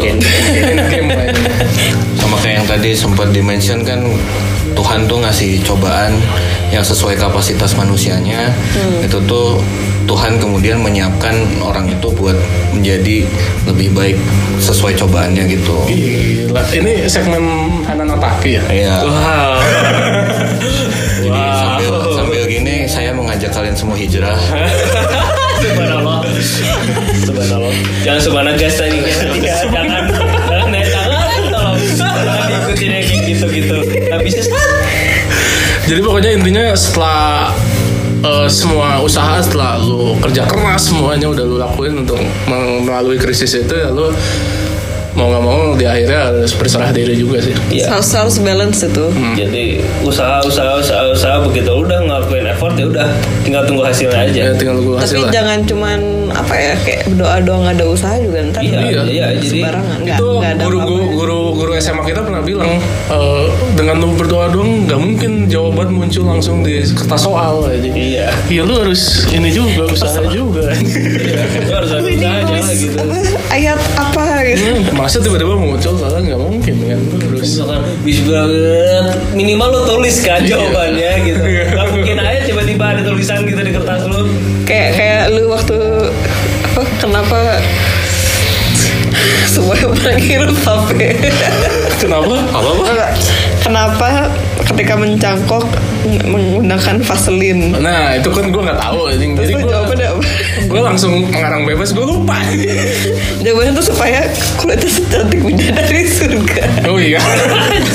game 0.88 1.08
lah 1.12 1.24
ini. 1.28 1.44
sama 2.16 2.40
kayak 2.40 2.64
yang 2.64 2.66
tadi 2.66 2.90
sempat 2.96 3.28
dimention 3.28 3.84
kan 3.84 4.00
Tuhan 4.76 5.08
tuh 5.08 5.18
ngasih 5.22 5.60
cobaan 5.64 6.16
yang 6.72 6.84
sesuai 6.84 7.16
kapasitas 7.16 7.76
manusianya. 7.76 8.52
Itu 9.04 9.20
tuh 9.24 9.60
Tuhan 10.08 10.40
kemudian 10.40 10.80
menyiapkan 10.80 11.36
orang 11.60 11.92
itu 11.92 12.08
buat 12.16 12.36
menjadi 12.72 13.28
lebih 13.68 13.92
baik 13.92 14.16
sesuai 14.56 14.96
cobaannya 14.96 15.44
gitu. 15.52 15.76
Gila, 15.84 16.62
ini 16.72 17.04
segmen 17.04 17.44
Hanan 17.84 18.16
Otaki 18.16 18.56
ya? 18.56 18.64
Iya. 18.72 18.96
wow. 19.04 19.60
Jadi 21.20 21.42
sambil 21.60 21.92
sambil 22.16 22.42
gini 22.48 22.88
saya 22.88 23.12
mengajak 23.12 23.52
kalian 23.52 23.76
semua 23.76 23.96
hijrah. 24.00 24.38
Subhanallah. 25.62 26.18
Subhanallah. 27.26 27.72
Jangan 28.00 28.20
subhanallah 28.24 28.56
gas 28.56 28.74
tadi. 28.80 28.98
Jangan. 29.74 30.02
Jangan 30.48 30.68
naik 30.72 30.88
tangan 30.88 31.40
Tolong. 31.52 31.76
Jangan 31.98 32.46
diikutin 32.48 32.90
yang 32.94 33.04
kayak 33.04 33.97
Gak 34.08 34.24
bisa 34.24 34.40
Jadi 35.88 36.00
pokoknya 36.04 36.30
intinya 36.36 36.64
setelah 36.76 37.52
eh, 38.24 38.48
semua 38.48 39.00
usaha 39.00 39.40
setelah 39.40 39.80
lu 39.80 40.16
kerja 40.20 40.44
keras 40.44 40.92
semuanya 40.92 41.32
udah 41.32 41.44
lu 41.44 41.56
lakuin 41.56 42.04
untuk 42.04 42.20
melalui 42.84 43.16
krisis 43.16 43.56
itu 43.56 43.72
ya 43.72 43.88
lu 43.88 44.12
mau 45.18 45.26
nggak 45.28 45.42
mau 45.42 45.60
di 45.74 45.82
akhirnya 45.82 46.30
harus 46.30 46.54
berserah 46.54 46.90
diri 46.90 47.14
juga 47.16 47.42
sih. 47.42 47.50
Iya 47.68 47.90
harus 47.90 48.06
harus 48.08 48.36
balance 48.38 48.80
itu 48.80 49.04
Jadi 49.34 49.82
usaha 50.00 50.38
usaha 50.40 50.78
usaha 50.78 51.02
usaha 51.08 51.36
begitu 51.42 51.66
udah 51.68 51.98
ngelakuin 52.00 52.46
effort 52.46 52.72
ya 52.72 52.86
udah 52.86 53.08
tinggal 53.42 53.62
tunggu 53.64 53.82
hasilnya 53.82 54.30
Ya 54.30 54.46
aja. 54.46 54.54
tinggal 54.54 54.76
tunggu 54.76 54.92
tapi 54.94 55.02
hasil 55.04 55.18
lah. 55.20 55.32
jangan 55.32 55.58
cuman 55.64 55.98
apa 56.30 56.54
ya 56.54 56.72
kayak 56.78 57.02
berdoa 57.08 57.36
doang 57.40 57.60
nggak 57.60 57.74
ada 57.74 57.86
usaha 57.88 58.14
juga 58.16 58.38
ntar 58.44 58.60
Iya, 58.60 58.78
Iya. 58.80 59.00
iya, 59.04 59.26
jadi 59.34 59.46
sembarangan 59.58 59.98
itu 60.04 60.26
nggak 60.30 60.52
ada 60.52 60.62
guru, 60.62 60.78
guru 60.80 61.04
guru 61.12 61.40
guru 61.56 61.70
SMA 61.76 62.02
kita 62.04 62.20
pernah 62.22 62.40
bilang 62.40 62.70
eh, 63.08 63.44
dengan 63.74 63.96
lu 63.98 64.14
berdoa 64.14 64.46
doang 64.48 64.86
nggak 64.86 65.00
mungkin 65.00 65.30
jawaban 65.46 65.88
muncul 65.90 66.24
langsung 66.24 66.62
di 66.62 66.78
kertas 66.86 67.20
soal 67.20 67.66
aja. 67.66 67.90
Iya. 67.90 68.30
Iya 68.46 68.62
lu 68.62 68.74
harus 68.78 69.26
ini 69.28 69.50
juga 69.50 69.82
usaha 69.88 70.22
juga. 70.28 70.70
Lu 71.58 71.72
harus 71.74 71.90
ada 71.90 72.06
usaha 72.06 72.38
aja 72.38 72.56
gitu. 72.72 72.96
apa, 72.96 73.16
ayat 73.56 73.80
apa 73.96 74.22
gitu 74.44 74.60
Hmm, 74.60 74.82
Masa 75.08 75.24
tiba-tiba 75.24 75.56
muncul 75.56 75.96
soalnya 75.96 76.20
nggak 76.20 76.36
mungkin 76.36 76.74
kan 76.84 77.00
Misalkan 77.40 77.80
bis 78.04 78.20
banget 78.28 79.16
minimal 79.32 79.72
lu 79.72 79.80
tulis 79.88 80.20
kan 80.20 80.44
jawabannya 80.44 81.24
gitu. 81.24 81.40
Gak 81.72 81.86
mungkin 81.96 82.20
aja 82.20 82.44
tiba-tiba 82.44 82.84
ada 82.92 83.00
tulisan 83.00 83.40
gitu 83.48 83.56
di 83.56 83.72
kertas 83.72 84.04
lu. 84.04 84.28
kayak 84.68 85.00
kayak 85.00 85.22
lu 85.32 85.48
waktu 85.48 85.80
apa 86.60 86.82
kenapa 87.00 87.56
semuanya 89.48 89.96
pernah 89.96 90.14
ngirim 90.20 90.52
HP 90.52 90.90
kenapa? 92.04 92.34
Apa 92.52 92.68
apa? 92.68 93.06
kenapa 93.64 94.08
ketika 94.64 94.94
mencangkok 94.94 95.64
menggunakan 96.24 97.02
vaselin 97.02 97.74
Nah 97.78 98.14
itu 98.14 98.28
kan 98.28 98.48
gue 98.48 98.62
nggak 98.62 98.80
tahu 98.80 99.10
Jadi 99.10 99.24
gue 99.34 99.62
jawabannya 99.62 100.08
gue 100.68 100.80
langsung 100.80 101.12
mengarang 101.26 101.62
bebas 101.64 101.90
gue 101.90 102.02
lupa. 102.02 102.38
jawabannya 103.44 103.72
tuh 103.74 103.86
supaya 103.86 104.20
kulitnya 104.56 104.90
secantik 104.90 105.40
bidadari 105.40 106.02
surga 106.04 106.62
oh 106.86 106.98
iya. 106.98 107.20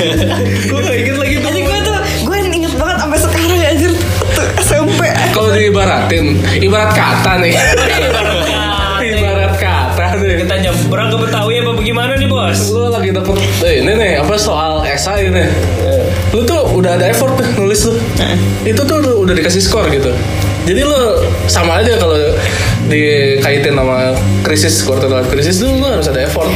Gue 0.70 0.80
gak 0.80 0.96
inget 0.96 1.18
lagi 1.18 1.36
tuh. 1.38 1.52
Gue 1.52 1.78
tuh 1.82 1.98
gue 2.24 2.36
inget 2.50 2.74
banget 2.74 2.98
sampai 2.98 3.18
sekarang 3.20 3.60
anjir 3.62 3.92
tuh 4.34 4.48
SMP 4.60 5.02
Kalau 5.32 5.50
diibaratin, 5.52 6.26
ibarat 6.60 6.92
kata 6.94 7.42
nih. 7.42 7.54
ibarat 9.04 9.54
kata 9.56 10.06
nih. 10.18 10.36
Kita 10.46 10.56
nyebrang 10.60 11.08
ke 11.10 11.18
Betawi 11.20 11.54
apa 11.60 11.72
bagaimana 11.74 12.12
nih 12.16 12.28
bos? 12.28 12.60
Lu 12.70 12.88
lagi 12.88 13.10
dapet 13.10 13.36
eh, 13.62 13.82
ini 13.82 13.92
nih 13.94 14.12
apa 14.22 14.34
soal 14.38 14.82
esai 14.86 15.28
nih. 15.28 15.48
Lu 16.34 16.42
tuh 16.42 16.66
udah 16.82 16.98
ada 16.98 17.14
effort 17.14 17.38
tuh 17.38 17.46
nulis 17.62 17.86
tuh. 17.86 17.96
Itu 18.66 18.82
tuh 18.84 18.98
udah 19.22 19.34
dikasih 19.38 19.62
skor 19.62 19.86
gitu. 19.94 20.10
Jadi 20.64 20.82
lu 20.82 20.96
sama 21.46 21.84
aja 21.84 21.94
kalau 22.00 22.16
dikaitin 22.88 23.76
sama 23.76 24.16
krisis 24.48 24.80
quarter 24.82 25.12
life 25.12 25.28
krisis 25.28 25.60
tuh 25.60 25.70
lu 25.70 25.86
harus 25.86 26.10
ada 26.10 26.26
effort. 26.26 26.50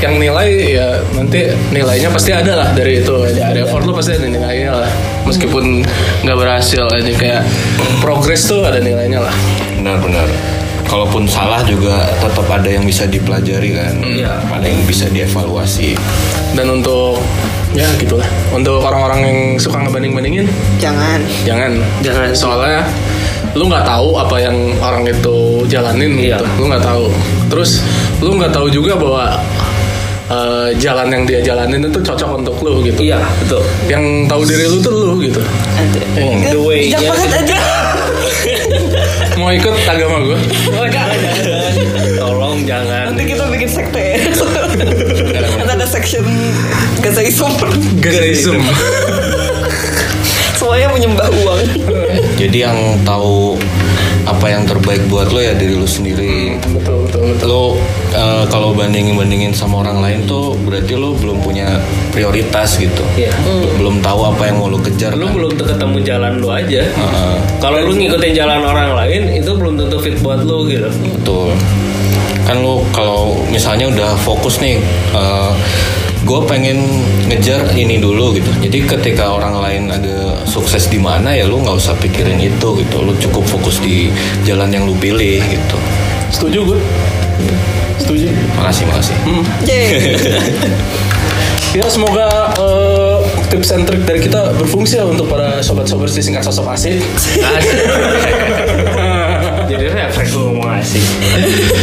Yang 0.00 0.14
nilai 0.16 0.48
ya 0.80 0.88
nanti 1.12 1.52
nilainya 1.74 2.08
pasti 2.08 2.32
ada 2.32 2.56
lah 2.56 2.68
dari 2.72 3.04
itu. 3.04 3.12
Ada 3.20 3.68
effort 3.68 3.84
lu 3.84 3.92
pasti 3.92 4.16
ada 4.16 4.24
nilainya 4.30 4.72
lah. 4.72 4.90
Meskipun 5.28 5.84
nggak 6.24 6.36
berhasil 6.38 6.88
aja 6.88 7.12
kayak 7.12 7.42
progress 8.00 8.48
tuh 8.48 8.64
ada 8.64 8.80
nilainya 8.80 9.20
lah. 9.20 9.34
Benar-benar. 9.76 10.24
Kalaupun 10.88 11.28
salah 11.28 11.62
juga 11.68 12.02
tetap 12.18 12.48
ada 12.50 12.66
yang 12.66 12.82
bisa 12.82 13.06
dipelajari 13.06 13.76
kan. 13.76 13.94
Iya. 14.02 14.42
Ada 14.50 14.66
yang 14.66 14.82
bisa 14.88 15.06
dievaluasi. 15.06 15.94
Dan 16.56 16.82
untuk 16.82 17.22
ya 17.72 17.86
gitulah. 17.96 18.26
Untuk 18.50 18.82
orang-orang 18.82 19.20
yang 19.22 19.38
suka 19.56 19.78
ngebanding-bandingin? 19.80 20.46
Jangan. 20.78 21.20
Jangan. 21.46 21.72
Jangan. 22.02 22.28
soalnya 22.34 22.82
lu 23.54 23.66
nggak 23.66 23.82
tahu 23.82 24.14
apa 24.14 24.36
yang 24.38 24.56
orang 24.78 25.02
itu 25.06 25.36
jalanin 25.66 26.14
Iya. 26.18 26.38
gitu. 26.38 26.46
Lu 26.58 26.64
nggak 26.70 26.84
tahu. 26.84 27.04
Terus 27.50 27.82
lu 28.20 28.38
nggak 28.38 28.52
tahu 28.52 28.66
juga 28.70 28.94
bahwa 28.94 29.38
eh, 30.30 30.68
jalan 30.78 31.10
yang 31.10 31.22
dia 31.26 31.40
jalanin 31.42 31.82
itu 31.82 31.98
cocok 31.98 32.38
untuk 32.38 32.54
lu 32.62 32.82
gitu. 32.82 33.02
Iya 33.02 33.18
betul. 33.42 33.62
yang 33.86 34.02
tahu 34.26 34.42
diri 34.46 34.66
lu 34.66 34.78
tuh 34.78 34.94
lu 34.94 35.14
gitu. 35.18 35.42
The 36.20 36.60
way 36.60 36.90
aja 36.90 37.58
mau 39.34 39.48
ikut 39.50 39.72
agama 39.88 40.20
gue 40.22 40.38
Oh 40.70 40.86
jangan 40.86 41.16
jangan. 41.16 41.72
Tolong 42.20 42.58
jangan. 42.68 43.04
nanti 43.10 43.24
kita 43.26 43.48
bikin 43.48 43.68
sekte. 43.68 44.04
ya 44.20 44.20
section 46.00 46.24
gazaism 47.04 47.52
Gazaism 48.00 48.56
semuanya 50.58 50.88
menyembah 50.92 51.28
uang 51.44 51.60
Jadi 52.40 52.64
yang 52.64 52.76
tahu 53.04 53.60
apa 54.24 54.46
yang 54.52 54.64
terbaik 54.68 55.00
buat 55.08 55.32
lo 55.32 55.40
ya 55.40 55.56
diri 55.56 55.76
lo 55.76 55.88
sendiri. 55.88 56.56
betul 56.72 57.08
betul 57.08 57.22
betul 57.32 57.48
Lo 57.48 57.64
eh, 58.12 58.44
kalau 58.48 58.72
bandingin 58.76 59.16
bandingin 59.16 59.52
sama 59.52 59.80
orang 59.84 60.00
lain 60.00 60.24
tuh 60.24 60.56
berarti 60.64 60.96
lo 60.96 61.16
belum 61.16 61.40
punya 61.40 61.80
prioritas 62.12 62.76
gitu. 62.76 63.00
Iya. 63.16 63.32
Belum 63.80 64.00
tahu 64.04 64.20
apa 64.28 64.52
yang 64.52 64.60
mau 64.60 64.68
lo 64.68 64.80
kejar. 64.80 65.16
Lu 65.16 65.28
kan? 65.28 65.32
belum 65.36 65.52
ketemu 65.56 65.96
jalan 66.04 66.32
lu 66.40 66.48
aja. 66.52 66.80
Heeh, 66.84 67.34
Kalau 67.60 67.80
lu 67.80 67.92
ngikutin 67.96 68.32
jalan 68.36 68.60
orang 68.60 68.92
lain 68.96 69.22
itu 69.36 69.50
belum 69.56 69.74
tentu 69.80 69.96
fit 70.00 70.16
buat 70.20 70.44
lu 70.44 70.68
gitu. 70.68 70.88
betul. 70.88 71.56
Kan 72.50 72.66
lo 72.66 72.82
kalau 72.90 73.38
misalnya 73.46 73.86
udah 73.86 74.18
fokus 74.18 74.58
nih. 74.58 74.82
gue 76.20 76.36
pengen 76.44 76.84
ngejar 77.30 77.72
ini 77.78 77.96
dulu 77.96 78.36
gitu. 78.36 78.50
Jadi 78.60 78.84
ketika 78.84 79.32
orang 79.32 79.56
lain 79.56 79.88
ada 79.88 80.44
sukses 80.44 80.84
di 80.90 81.00
mana 81.00 81.32
ya 81.32 81.48
lu 81.48 81.62
nggak 81.62 81.78
usah 81.78 81.94
pikirin 81.96 82.42
itu 82.42 82.68
gitu. 82.82 82.96
Lu 83.06 83.14
cukup 83.16 83.46
fokus 83.46 83.78
di 83.78 84.10
jalan 84.42 84.68
yang 84.74 84.84
lu 84.84 84.98
pilih 84.98 85.38
gitu. 85.38 85.78
setuju 86.30 86.62
gue 86.62 86.78
setuju 87.98 88.30
Makasih 88.58 88.84
makasih. 88.86 89.16
Yeay. 89.66 90.14
ya 91.78 91.86
semoga 91.86 92.50
eh, 92.58 93.18
tips 93.46 93.70
and 93.78 93.86
trick 93.86 94.02
dari 94.02 94.18
kita 94.18 94.58
berfungsi 94.58 94.98
ya 94.98 95.06
untuk 95.06 95.30
para 95.30 95.62
sobat-sobat 95.62 96.10
di 96.10 96.18
singkat 96.18 96.42
sosok 96.42 96.66
asik 96.74 96.98
Jadi 99.70 99.86
refleks 99.86 100.34
lu 100.34 100.50
ngomong 100.50 100.82
asik. 100.82 101.04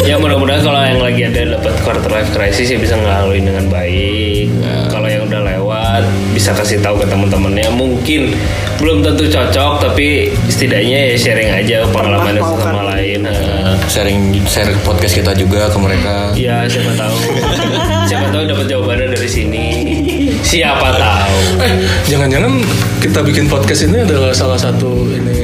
ya 0.03 0.19
mudah-mudahan 0.19 0.59
kalau 0.59 0.83
yang 0.83 0.99
lagi 0.99 1.21
ada 1.23 1.55
dapat 1.55 1.73
quarter 1.81 2.11
life 2.11 2.29
crisis 2.35 2.67
ya 2.67 2.77
bisa 2.77 2.99
ngelaluin 2.99 3.47
dengan 3.47 3.65
baik. 3.71 4.51
Kalau 4.91 5.07
yang 5.07 5.23
udah 5.23 5.41
lewat 5.45 6.03
bisa 6.35 6.51
kasih 6.51 6.83
tahu 6.83 6.99
ke 6.99 7.07
teman-temannya. 7.07 7.71
Mungkin 7.71 8.35
belum 8.77 9.01
tentu 9.01 9.25
cocok 9.25 9.79
tapi 9.81 10.29
setidaknya 10.47 11.13
ya 11.13 11.15
sharing 11.15 11.49
aja 11.49 11.77
pengalamannya 11.89 12.43
Mau 12.43 12.59
kan. 12.59 12.63
sama 12.67 12.81
lain. 12.91 13.23
Nah, 13.23 13.79
Sharing 13.87 14.35
share 14.43 14.75
podcast 14.83 15.15
kita 15.15 15.31
juga 15.31 15.71
ke 15.71 15.77
mereka. 15.79 16.35
Ya 16.35 16.67
siapa 16.67 16.91
tahu 16.93 17.17
Siapa 18.03 18.27
tahu 18.29 18.43
dapat 18.45 18.65
jawabannya 18.67 19.15
dari 19.15 19.29
sini 19.29 19.65
Siapa 20.43 20.91
tahu 20.91 21.35
Eh, 21.57 21.73
jangan-jangan 22.05 22.51
kita 22.99 23.19
bikin 23.23 23.47
podcast 23.47 23.87
ini 23.87 24.03
adalah 24.03 24.31
salah 24.31 24.59
satu 24.59 25.07
ini 25.07 25.36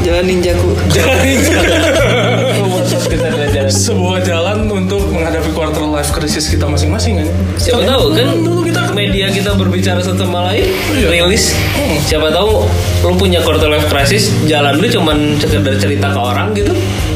ya 0.00 0.02
kayak 0.02 0.02
jalan 0.02 0.24
ninjaku 0.24 0.70
sebuah 3.72 4.20
jalan 4.26 4.68
untuk 4.68 5.00
menghadapi 5.08 5.50
quarter 5.52 5.84
life 5.86 6.12
crisis 6.12 6.50
kita 6.50 6.68
masing-masing 6.68 7.22
kan? 7.22 7.28
Siapa 7.56 7.82
tahu 7.84 8.12
kan? 8.12 8.28
Dulu 8.36 8.60
kita. 8.66 8.80
Media 8.92 9.32
kita 9.32 9.56
berbicara 9.56 10.04
satu 10.04 10.28
sama 10.28 10.52
lain 10.52 10.68
Iya. 10.92 11.08
rilis. 11.08 11.56
Siapa 12.04 12.28
tahu 12.28 12.68
lu 13.02 13.14
punya 13.16 13.40
quarter 13.40 13.72
life 13.72 13.88
crisis 13.88 14.28
jalan 14.44 14.76
lu 14.76 14.86
cuman 14.88 15.40
sekedar 15.40 15.74
cerita 15.80 16.12
ke 16.12 16.20
orang 16.20 16.52
gitu. 16.52 16.72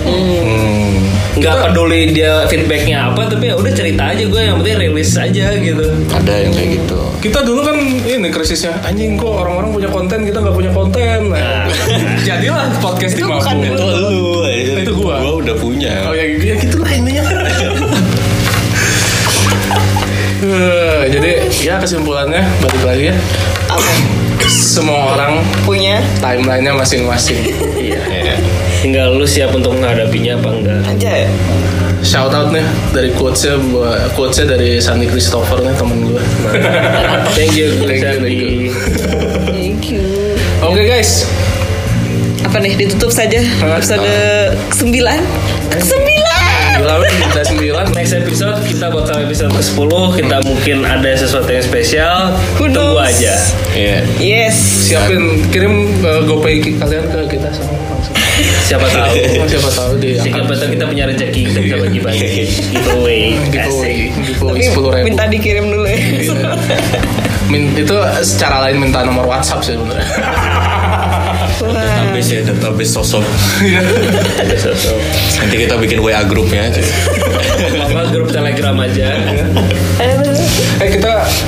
Hmm. 0.06 1.02
nggak 1.36 1.68
peduli 1.68 2.16
dia 2.16 2.48
feedbacknya 2.48 3.12
apa 3.12 3.28
tapi 3.28 3.52
ya 3.52 3.60
udah 3.60 3.68
cerita 3.68 4.08
aja 4.08 4.24
gue 4.24 4.40
yang 4.40 4.56
penting 4.64 4.88
rilis 4.88 5.12
aja 5.20 5.52
gitu. 5.52 5.84
Ada 6.08 6.32
yang 6.48 6.52
kayak 6.56 6.70
gitu. 6.80 6.96
Kita 7.26 7.42
dulu 7.42 7.60
kan 7.66 7.74
ini 8.06 8.28
krisisnya 8.30 8.78
anjing 8.80 9.18
kok 9.18 9.26
orang-orang 9.42 9.74
punya 9.74 9.88
konten 9.90 10.22
kita 10.22 10.38
nggak 10.38 10.54
punya 10.54 10.70
konten. 10.70 11.34
Nah, 11.34 11.66
jadilah 12.22 12.70
podcast 12.78 13.18
di 13.18 13.22
Itu 13.22 13.28
bukan 13.28 13.54
dulu. 13.58 13.82
lu, 13.82 14.46
Itu 14.78 14.92
gua. 14.94 15.16
Gua 15.18 15.34
udah 15.42 15.56
punya. 15.58 16.06
Oh 16.06 16.14
ya, 16.14 16.22
ya 16.22 16.54
gitu 16.54 16.78
lah 16.78 16.92
intinya. 16.92 17.24
Eh, 20.36 21.02
jadi 21.08 21.30
ya 21.58 21.80
kesimpulannya 21.80 22.44
balik 22.60 22.82
lagi 22.84 23.04
ya 23.08 23.16
Apa? 23.66 23.88
semua 24.46 25.16
orang 25.16 25.40
Punya 25.64 25.98
timelinenya 26.20 26.76
masing-masing. 26.76 27.40
iya 27.74 27.98
tinggal 28.78 29.16
lu 29.16 29.24
siap 29.24 29.50
untuk 29.50 29.74
menghadapinya 29.74 30.36
apa 30.36 30.48
enggak 30.52 30.80
aja 30.86 31.10
ya. 31.24 31.30
Shout 32.06 32.30
out 32.30 32.54
nih 32.54 32.62
dari 32.94 33.10
quotesnya 33.10 33.58
buat 33.66 34.14
quotesnya 34.14 34.54
dari 34.54 34.78
Sandy 34.78 35.10
Christopher 35.10 35.58
nih 35.58 35.74
temen 35.74 36.06
gue. 36.06 36.22
thank 37.34 37.58
you 37.58 37.74
Thank 37.82 37.98
you, 37.98 38.18
thank 38.22 38.38
you. 38.38 38.50
Thank 39.50 39.82
you. 39.90 40.06
Oke 40.62 40.86
guys, 40.86 41.26
Apa 42.46 42.62
nih 42.62 42.78
ditutup 42.78 43.10
saja 43.10 43.42
episode 43.58 44.06
sembilan 44.70 45.18
sembilan. 45.82 46.44
Gila 46.78 46.94
kita 47.02 47.42
sembilan. 47.42 47.84
Next 47.90 48.14
episode 48.14 48.56
kita 48.62 48.86
bakal 48.92 49.24
episode 49.24 49.48
ke-10 49.50 49.90
Kita 50.20 50.36
mungkin 50.44 50.76
ada 50.84 51.08
sesuatu 51.16 51.48
yang 51.48 51.64
spesial 51.64 52.36
Tunggu 52.54 53.00
aja 53.00 53.32
Iya. 53.72 54.04
Yes. 54.20 54.54
Siapin 54.92 55.48
kirim 55.48 56.04
uh, 56.04 56.22
GoPay 56.22 56.76
kalian 56.76 57.04
ke 57.08 57.34
kita 57.34 57.48
semua. 57.50 57.85
Siapa 58.62 58.86
tahu 58.86 59.14
siapa 59.50 59.70
tahu 59.70 59.92
di 59.96 60.10
Siapa 60.14 60.44
tahu 60.46 60.68
kita 60.68 60.84
punya 60.84 61.04
rezeki 61.06 61.40
Kita 61.46 61.58
bisa 61.58 61.76
bagi-bagi 61.78 62.20
Giveaway 62.74 63.20
giveaway 63.48 63.60
Asik. 63.62 63.96
giveaway 64.22 64.52
Tapi 64.52 64.62
sepuluh 64.62 64.90
ribu. 64.92 65.04
minta 65.06 65.24
dikirim 65.26 65.64
dulu 65.66 65.84
ya. 65.84 65.98
Min- 67.46 67.72
itu 67.72 67.94
secara 68.20 68.58
lain 68.60 68.82
minta 68.82 69.00
nomor 69.00 69.22
WhatsApp 69.24 69.62
sih 69.62 69.72
sebenarnya. 69.72 70.02
Database 71.62 72.30
ya, 72.32 72.40
database 72.42 72.90
sosok. 72.90 73.22
Nanti 75.38 75.54
kita 75.56 75.78
bikin 75.78 76.02
WA 76.02 76.26
grupnya 76.26 76.66
aja. 76.66 76.82
Apa 77.78 78.10
grup 78.10 78.28
telegram 78.28 78.74
aja 78.76 79.14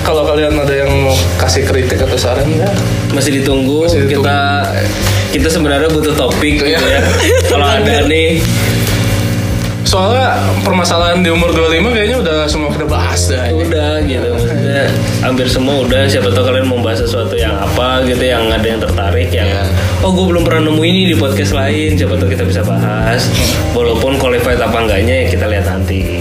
kalau 0.08 0.24
kalian 0.24 0.56
ada 0.56 0.72
yang 0.72 0.88
mau 1.04 1.12
kasih 1.36 1.68
kritik 1.68 2.00
atau 2.00 2.16
saran 2.16 2.48
ya 2.48 2.64
Masih 3.12 3.44
ditunggu 3.44 3.84
Masih 3.84 4.08
ditunggu. 4.08 4.24
Kita 4.24 4.38
Kita 5.36 5.48
sebenarnya 5.52 5.92
butuh 5.92 6.16
topik 6.16 6.64
gitu 6.64 6.64
Iya. 6.64 6.80
ya 6.80 7.00
Kalau 7.44 7.68
ada 7.68 8.08
nih 8.08 8.40
soalnya 9.88 10.36
permasalahan 10.68 11.24
di 11.24 11.32
umur 11.32 11.48
25 11.48 11.96
kayaknya 11.96 12.20
udah 12.20 12.38
semua 12.44 12.68
kita 12.68 12.84
bahas 12.84 13.24
dah 13.32 13.48
udah 13.48 14.04
gitu 14.04 14.28
maksudnya 14.36 14.84
hampir 15.24 15.48
semua 15.48 15.80
udah. 15.80 16.04
Siapa 16.04 16.28
tahu 16.28 16.44
kalian 16.44 16.68
mau 16.68 16.76
bahas 16.84 17.00
sesuatu 17.00 17.32
yang 17.32 17.56
apa 17.56 18.04
gitu 18.04 18.20
yang 18.20 18.52
ada 18.52 18.66
yang 18.68 18.76
tertarik 18.84 19.32
yang 19.32 19.48
Iya. 19.48 19.64
oh 20.04 20.12
gue 20.12 20.28
belum 20.28 20.44
pernah 20.44 20.68
nemu 20.68 20.82
ini 20.84 21.00
di 21.08 21.16
podcast 21.16 21.56
lain. 21.56 21.96
Siapa 21.96 22.20
tahu 22.20 22.28
kita 22.28 22.44
bisa 22.44 22.60
bahas. 22.60 23.32
Walaupun 23.72 24.20
qualified 24.20 24.60
apa 24.60 24.76
enggaknya 24.76 25.24
ya 25.24 25.26
kita 25.32 25.48
lihat 25.48 25.64
nanti. 25.64 26.20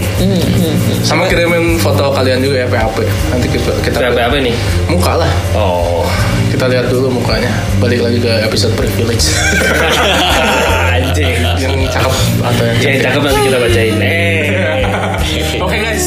Sama 1.04 1.28
kirimin 1.28 1.76
foto 1.76 2.08
kalian 2.16 2.40
juga 2.40 2.64
ya 2.64 2.68
PHP 2.72 2.96
nanti 3.28 3.46
kita 3.52 3.70
kita 3.84 3.98
apa 4.16 4.40
nih 4.40 4.56
muka 4.88 5.20
lah. 5.20 5.30
Oh. 5.52 6.08
Kita 6.48 6.64
lihat 6.64 6.88
dulu 6.88 7.20
mukanya. 7.20 7.52
Balik 7.76 8.00
lagi 8.00 8.16
ke 8.16 8.32
episode 8.48 8.72
privilege 8.80 9.28
anjing 11.24 11.70
yang 11.74 11.90
cakep 11.90 12.14
atau 12.42 12.64
yang 12.64 12.78
yang 12.78 13.00
cakep 13.02 13.20
nanti 13.24 13.40
kita 13.46 13.58
bacain. 13.58 13.96
Eh 14.02 15.62
oke 15.62 15.76
guys. 15.76 16.06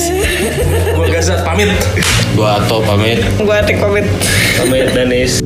Gua 0.95 1.07
Gazat 1.09 1.41
pamit. 1.43 1.71
Gua 2.37 2.61
atau 2.63 2.79
pamit. 2.85 3.19
Gua 3.41 3.59
tik 3.65 3.77
pamit. 3.81 4.05
pamit 4.59 4.87
Danis 4.93 5.41